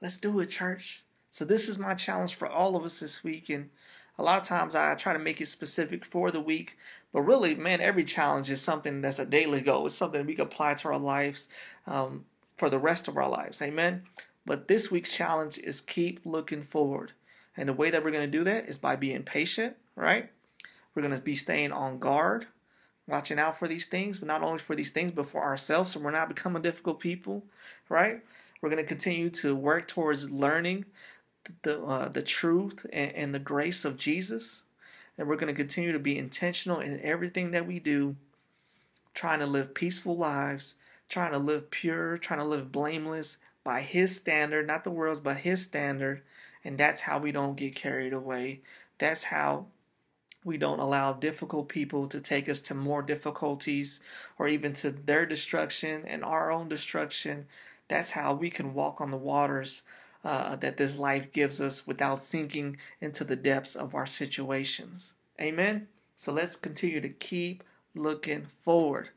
Let's 0.00 0.18
do 0.18 0.40
it, 0.40 0.46
church. 0.46 1.04
So 1.30 1.44
this 1.44 1.68
is 1.68 1.78
my 1.78 1.94
challenge 1.94 2.34
for 2.34 2.48
all 2.48 2.76
of 2.76 2.84
us 2.84 3.00
this 3.00 3.22
week. 3.22 3.48
And 3.48 3.70
a 4.18 4.22
lot 4.22 4.40
of 4.40 4.46
times 4.46 4.74
I 4.74 4.94
try 4.94 5.12
to 5.12 5.18
make 5.18 5.40
it 5.40 5.48
specific 5.48 6.04
for 6.04 6.30
the 6.30 6.40
week. 6.40 6.76
But 7.12 7.22
really, 7.22 7.54
man, 7.54 7.80
every 7.80 8.04
challenge 8.04 8.50
is 8.50 8.60
something 8.60 9.00
that's 9.00 9.18
a 9.18 9.26
daily 9.26 9.60
goal. 9.60 9.86
It's 9.86 9.94
something 9.94 10.24
we 10.26 10.34
can 10.34 10.46
apply 10.46 10.74
to 10.74 10.88
our 10.88 10.98
lives 10.98 11.48
um, 11.86 12.24
for 12.56 12.70
the 12.70 12.78
rest 12.78 13.08
of 13.08 13.16
our 13.16 13.28
lives. 13.28 13.60
Amen. 13.62 14.02
But 14.44 14.68
this 14.68 14.90
week's 14.90 15.12
challenge 15.12 15.58
is 15.58 15.80
keep 15.80 16.20
looking 16.24 16.62
forward. 16.62 17.12
And 17.56 17.68
the 17.68 17.74
way 17.74 17.90
that 17.90 18.04
we're 18.04 18.10
going 18.10 18.30
to 18.30 18.38
do 18.38 18.44
that 18.44 18.68
is 18.68 18.78
by 18.78 18.96
being 18.96 19.22
patient, 19.22 19.76
right? 19.94 20.30
We're 20.94 21.02
going 21.02 21.14
to 21.14 21.20
be 21.20 21.36
staying 21.36 21.72
on 21.72 21.98
guard 21.98 22.46
watching 23.06 23.38
out 23.38 23.58
for 23.58 23.68
these 23.68 23.86
things, 23.86 24.18
but 24.18 24.28
not 24.28 24.42
only 24.42 24.58
for 24.58 24.74
these 24.74 24.90
things, 24.90 25.12
but 25.14 25.26
for 25.26 25.42
ourselves, 25.42 25.92
so 25.92 26.00
we're 26.00 26.10
not 26.10 26.28
becoming 26.28 26.62
difficult 26.62 27.00
people, 27.00 27.44
right? 27.88 28.22
We're 28.60 28.70
going 28.70 28.82
to 28.82 28.88
continue 28.88 29.30
to 29.30 29.54
work 29.54 29.86
towards 29.86 30.30
learning 30.30 30.86
the 31.62 31.80
uh, 31.80 32.08
the 32.08 32.22
truth 32.22 32.84
and, 32.92 33.12
and 33.12 33.34
the 33.34 33.38
grace 33.38 33.84
of 33.84 33.96
Jesus, 33.96 34.64
and 35.16 35.28
we're 35.28 35.36
going 35.36 35.54
to 35.54 35.54
continue 35.54 35.92
to 35.92 35.98
be 35.98 36.18
intentional 36.18 36.80
in 36.80 37.00
everything 37.00 37.52
that 37.52 37.66
we 37.66 37.78
do, 37.78 38.16
trying 39.14 39.38
to 39.38 39.46
live 39.46 39.74
peaceful 39.74 40.16
lives, 40.16 40.74
trying 41.08 41.32
to 41.32 41.38
live 41.38 41.70
pure, 41.70 42.18
trying 42.18 42.40
to 42.40 42.44
live 42.44 42.72
blameless 42.72 43.38
by 43.64 43.80
His 43.82 44.16
standard, 44.16 44.66
not 44.66 44.84
the 44.84 44.90
world's, 44.90 45.20
but 45.20 45.38
His 45.38 45.62
standard, 45.62 46.22
and 46.64 46.78
that's 46.78 47.02
how 47.02 47.18
we 47.18 47.32
don't 47.32 47.56
get 47.56 47.74
carried 47.74 48.12
away. 48.12 48.60
That's 48.98 49.24
how 49.24 49.66
we 50.44 50.56
don't 50.56 50.78
allow 50.78 51.12
difficult 51.12 51.68
people 51.68 52.06
to 52.06 52.20
take 52.20 52.48
us 52.48 52.60
to 52.60 52.74
more 52.74 53.02
difficulties 53.02 53.98
or 54.38 54.46
even 54.46 54.72
to 54.74 54.92
their 54.92 55.26
destruction 55.26 56.04
and 56.06 56.24
our 56.24 56.52
own 56.52 56.68
destruction. 56.68 57.46
That's 57.88 58.12
how 58.12 58.34
we 58.34 58.50
can 58.50 58.72
walk 58.72 59.00
on 59.00 59.10
the 59.10 59.16
waters 59.16 59.82
uh, 60.24 60.56
that 60.56 60.76
this 60.76 60.98
life 60.98 61.32
gives 61.32 61.60
us 61.60 61.86
without 61.86 62.20
sinking 62.20 62.76
into 63.00 63.24
the 63.24 63.36
depths 63.36 63.74
of 63.74 63.94
our 63.94 64.06
situations. 64.06 65.14
Amen. 65.40 65.88
So 66.14 66.32
let's 66.32 66.56
continue 66.56 67.00
to 67.00 67.08
keep 67.08 67.62
looking 67.94 68.46
forward. 68.62 69.10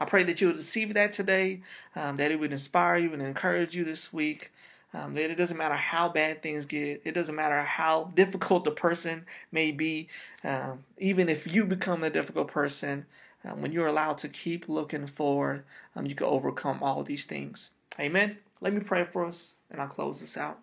I 0.00 0.06
pray 0.06 0.24
that 0.24 0.40
you 0.40 0.48
will 0.48 0.54
receive 0.54 0.94
that 0.94 1.12
today, 1.12 1.60
um, 1.94 2.16
that 2.16 2.30
it 2.30 2.40
would 2.40 2.52
inspire 2.52 2.96
you 2.96 3.12
and 3.12 3.20
encourage 3.20 3.76
you 3.76 3.84
this 3.84 4.14
week. 4.14 4.50
Um, 4.94 5.16
it 5.18 5.36
doesn't 5.36 5.58
matter 5.58 5.74
how 5.74 6.08
bad 6.08 6.42
things 6.42 6.64
get. 6.64 7.02
It 7.04 7.12
doesn't 7.12 7.34
matter 7.34 7.60
how 7.62 8.10
difficult 8.14 8.64
the 8.64 8.70
person 8.70 9.26
may 9.52 9.70
be. 9.70 10.08
Um, 10.42 10.84
even 10.96 11.28
if 11.28 11.46
you 11.46 11.66
become 11.66 12.02
a 12.02 12.08
difficult 12.08 12.48
person, 12.48 13.04
um, 13.44 13.60
when 13.60 13.72
you're 13.72 13.86
allowed 13.86 14.16
to 14.18 14.28
keep 14.28 14.70
looking 14.70 15.06
forward, 15.06 15.64
um, 15.94 16.06
you 16.06 16.14
can 16.14 16.26
overcome 16.26 16.82
all 16.82 17.02
these 17.02 17.26
things. 17.26 17.70
Amen. 18.00 18.38
Let 18.62 18.72
me 18.72 18.80
pray 18.80 19.04
for 19.04 19.26
us, 19.26 19.58
and 19.70 19.82
I'll 19.82 19.88
close 19.88 20.20
this 20.20 20.38
out. 20.38 20.60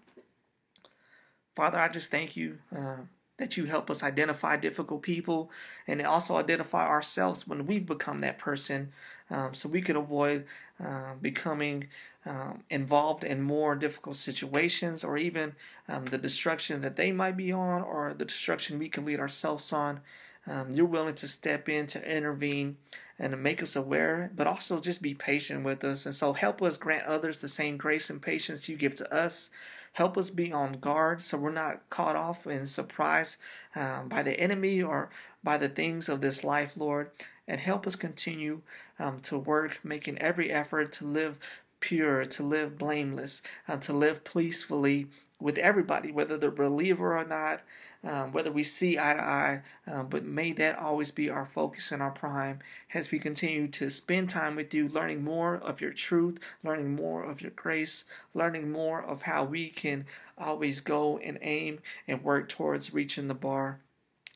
Father, 1.55 1.79
I 1.79 1.89
just 1.89 2.09
thank 2.09 2.35
you 2.35 2.57
uh, 2.75 2.97
that 3.37 3.55
you 3.55 3.65
help 3.65 3.89
us 3.89 4.03
identify 4.03 4.57
difficult 4.57 5.01
people 5.01 5.49
and 5.87 6.01
also 6.01 6.37
identify 6.37 6.87
ourselves 6.87 7.47
when 7.47 7.65
we've 7.65 7.85
become 7.85 8.21
that 8.21 8.39
person 8.39 8.91
um, 9.29 9.53
so 9.53 9.69
we 9.69 9.81
can 9.81 9.95
avoid 9.95 10.45
uh, 10.83 11.13
becoming 11.21 11.87
um, 12.25 12.63
involved 12.69 13.23
in 13.23 13.41
more 13.41 13.75
difficult 13.75 14.15
situations 14.15 15.03
or 15.03 15.17
even 15.17 15.55
um, 15.87 16.05
the 16.05 16.17
destruction 16.17 16.81
that 16.81 16.95
they 16.95 17.11
might 17.11 17.37
be 17.37 17.51
on 17.51 17.81
or 17.81 18.13
the 18.17 18.25
destruction 18.25 18.79
we 18.79 18.89
can 18.89 19.05
lead 19.05 19.19
ourselves 19.19 19.71
on. 19.71 20.01
Um, 20.45 20.71
you're 20.73 20.85
willing 20.85 21.15
to 21.15 21.27
step 21.27 21.67
in 21.67 21.87
to 21.87 22.17
intervene 22.17 22.77
and 23.19 23.31
to 23.31 23.37
make 23.37 23.61
us 23.61 23.75
aware, 23.75 24.31
but 24.35 24.47
also 24.47 24.79
just 24.79 25.01
be 25.01 25.13
patient 25.13 25.63
with 25.63 25.83
us. 25.83 26.05
And 26.05 26.15
so 26.15 26.33
help 26.33 26.61
us 26.61 26.77
grant 26.77 27.05
others 27.05 27.39
the 27.39 27.47
same 27.47 27.77
grace 27.77 28.09
and 28.09 28.21
patience 28.21 28.69
you 28.69 28.77
give 28.77 28.95
to 28.95 29.13
us. 29.13 29.49
Help 29.97 30.15
us 30.15 30.29
be 30.29 30.53
on 30.53 30.73
guard 30.73 31.23
so 31.23 31.39
we're 31.39 31.51
not 31.51 31.89
caught 31.89 32.15
off 32.15 32.45
and 32.45 32.69
surprised 32.69 33.37
um, 33.75 34.07
by 34.07 34.21
the 34.21 34.39
enemy 34.39 34.79
or 34.79 35.09
by 35.43 35.57
the 35.57 35.69
things 35.69 36.07
of 36.07 36.21
this 36.21 36.43
life, 36.43 36.73
Lord. 36.75 37.09
And 37.47 37.59
help 37.59 37.87
us 37.87 37.95
continue 37.95 38.61
um, 38.99 39.21
to 39.21 39.39
work, 39.39 39.79
making 39.83 40.19
every 40.19 40.51
effort 40.51 40.91
to 40.93 41.05
live 41.07 41.39
pure, 41.79 42.25
to 42.25 42.43
live 42.43 42.77
blameless, 42.77 43.41
uh, 43.67 43.77
to 43.77 43.93
live 43.93 44.23
peacefully 44.23 45.07
with 45.39 45.57
everybody, 45.57 46.11
whether 46.11 46.37
they're 46.37 46.49
believer 46.49 47.17
or 47.17 47.23
not, 47.25 47.61
um, 48.03 48.31
whether 48.31 48.51
we 48.51 48.63
see 48.63 48.97
eye 48.97 49.13
to 49.13 49.21
eye. 49.21 49.61
Um, 49.85 50.07
but 50.07 50.25
may 50.25 50.51
that 50.53 50.79
always 50.79 51.11
be 51.11 51.29
our 51.29 51.45
focus 51.45 51.91
and 51.91 52.01
our 52.01 52.11
prime 52.11 52.59
as 52.93 53.11
we 53.11 53.19
continue 53.19 53.67
to 53.69 53.89
spend 53.89 54.29
time 54.29 54.55
with 54.55 54.73
you, 54.73 54.87
learning 54.87 55.23
more 55.23 55.55
of 55.55 55.79
your 55.79 55.93
truth, 55.93 56.39
learning 56.63 56.95
more 56.95 57.23
of 57.23 57.41
your 57.41 57.51
grace, 57.51 58.03
learning 58.33 58.71
more 58.71 59.01
of 59.03 59.23
how 59.23 59.43
we 59.43 59.69
can 59.69 60.05
always 60.37 60.81
go 60.81 61.17
and 61.19 61.37
aim 61.41 61.79
and 62.07 62.23
work 62.23 62.49
towards 62.49 62.93
reaching 62.93 63.27
the 63.27 63.33
bar. 63.33 63.79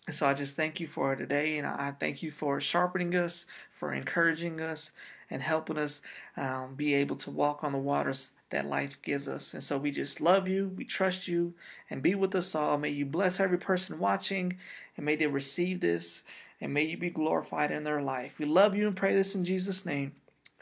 And 0.08 0.16
so 0.16 0.28
I 0.28 0.34
just 0.34 0.56
thank 0.56 0.80
you 0.80 0.88
for 0.88 1.16
today, 1.16 1.58
and 1.58 1.68
I 1.68 1.94
thank 2.00 2.24
you 2.24 2.32
for 2.32 2.60
sharpening 2.60 3.16
us, 3.16 3.46
for 3.70 3.94
encouraging 3.94 4.60
us, 4.60 4.92
and 5.30 5.42
helping 5.44 5.78
us 5.78 6.02
um, 6.36 6.74
be 6.76 6.96
able 6.96 7.16
to 7.18 7.32
walk 7.32 7.64
on 7.64 7.72
the 7.72 7.78
waters 7.78 8.32
that 8.52 8.68
life 8.68 9.02
gives 9.02 9.28
us. 9.28 9.54
And 9.54 9.64
so 9.64 9.78
we 9.78 9.92
just 9.92 10.22
love 10.22 10.48
you, 10.48 10.72
we 10.76 10.86
trust 10.86 11.28
you, 11.28 11.54
and 11.90 12.02
be 12.02 12.16
with 12.16 12.36
us 12.36 12.54
all. 12.54 12.78
May 12.78 12.90
you 12.90 13.06
bless 13.06 13.40
every 13.40 13.58
person 13.58 14.00
watching, 14.00 14.58
and 14.96 15.06
may 15.06 15.16
they 15.16 15.28
receive 15.28 15.80
this, 15.80 16.24
and 16.60 16.74
may 16.74 16.84
you 16.84 16.98
be 16.98 17.10
glorified 17.10 17.72
in 17.72 17.84
their 17.84 18.02
life. 18.02 18.38
We 18.38 18.46
love 18.46 18.76
you 18.76 18.88
and 18.88 18.96
pray 18.96 19.16
this 19.16 19.36
in 19.36 19.44
Jesus' 19.44 19.86
name. 19.86 20.14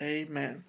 Amen. 0.01 0.63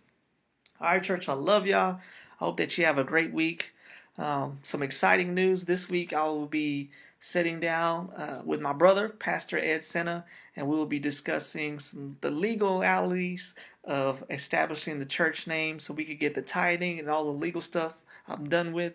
All 0.80 0.88
right, 0.88 1.02
church, 1.02 1.28
I 1.28 1.34
love 1.34 1.66
y'all. 1.66 2.00
I 2.40 2.44
hope 2.44 2.56
that 2.56 2.76
you 2.76 2.84
have 2.86 2.98
a 2.98 3.04
great 3.04 3.32
week. 3.32 3.72
Um, 4.18 4.58
some 4.62 4.82
exciting 4.82 5.34
news 5.34 5.64
this 5.64 5.88
week. 5.88 6.12
I 6.12 6.24
will 6.24 6.46
be 6.46 6.90
sitting 7.20 7.60
down 7.60 8.10
uh, 8.16 8.42
with 8.44 8.60
my 8.60 8.72
brother, 8.72 9.10
Pastor 9.10 9.58
Ed 9.58 9.84
Senna, 9.84 10.24
and 10.56 10.66
we 10.66 10.74
will 10.74 10.86
be 10.86 10.98
discussing 10.98 11.78
some 11.78 12.16
the 12.22 12.30
legalities 12.30 13.54
of 13.84 14.24
establishing 14.30 14.98
the 14.98 15.06
church 15.06 15.46
name 15.46 15.78
so 15.78 15.92
we 15.94 16.04
could 16.04 16.18
get 16.18 16.34
the 16.34 16.42
tithing 16.42 16.98
and 16.98 17.08
all 17.08 17.24
the 17.24 17.30
legal 17.30 17.60
stuff 17.60 17.98
I'm 18.26 18.48
done 18.48 18.72
with. 18.72 18.94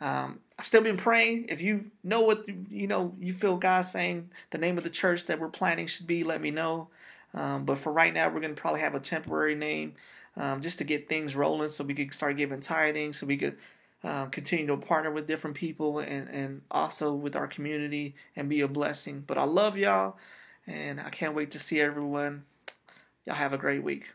Um, 0.00 0.40
I've 0.58 0.66
still 0.66 0.82
been 0.82 0.96
praying. 0.96 1.46
If 1.48 1.60
you 1.62 1.90
know 2.04 2.20
what 2.20 2.44
the, 2.44 2.54
you 2.70 2.86
know, 2.86 3.14
you 3.20 3.32
feel 3.32 3.56
God 3.56 3.82
saying 3.82 4.30
the 4.50 4.58
name 4.58 4.76
of 4.76 4.84
the 4.84 4.90
church 4.90 5.26
that 5.26 5.40
we're 5.40 5.48
planning 5.48 5.86
should 5.86 6.06
be, 6.06 6.24
let 6.24 6.40
me 6.40 6.50
know. 6.50 6.88
Um, 7.34 7.64
but 7.64 7.78
for 7.78 7.92
right 7.92 8.12
now, 8.12 8.28
we're 8.28 8.40
going 8.40 8.54
to 8.54 8.60
probably 8.60 8.80
have 8.80 8.94
a 8.94 9.00
temporary 9.00 9.54
name 9.54 9.94
um, 10.36 10.60
just 10.60 10.78
to 10.78 10.84
get 10.84 11.08
things 11.08 11.36
rolling, 11.36 11.68
so 11.68 11.84
we 11.84 11.94
could 11.94 12.12
start 12.12 12.36
giving 12.36 12.60
tithing, 12.60 13.12
so 13.12 13.26
we 13.26 13.36
could 13.36 13.56
uh, 14.04 14.26
continue 14.26 14.66
to 14.66 14.76
partner 14.76 15.10
with 15.10 15.26
different 15.26 15.56
people 15.56 15.98
and 15.98 16.28
and 16.28 16.62
also 16.70 17.12
with 17.12 17.36
our 17.36 17.46
community 17.46 18.14
and 18.36 18.48
be 18.48 18.60
a 18.60 18.68
blessing. 18.68 19.22
But 19.26 19.38
I 19.38 19.44
love 19.44 19.76
y'all, 19.76 20.16
and 20.66 21.00
I 21.00 21.10
can't 21.10 21.34
wait 21.34 21.50
to 21.52 21.58
see 21.58 21.80
everyone. 21.80 22.44
Y'all 23.26 23.36
have 23.36 23.52
a 23.52 23.58
great 23.58 23.82
week. 23.82 24.10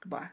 Goodbye. 0.00 0.28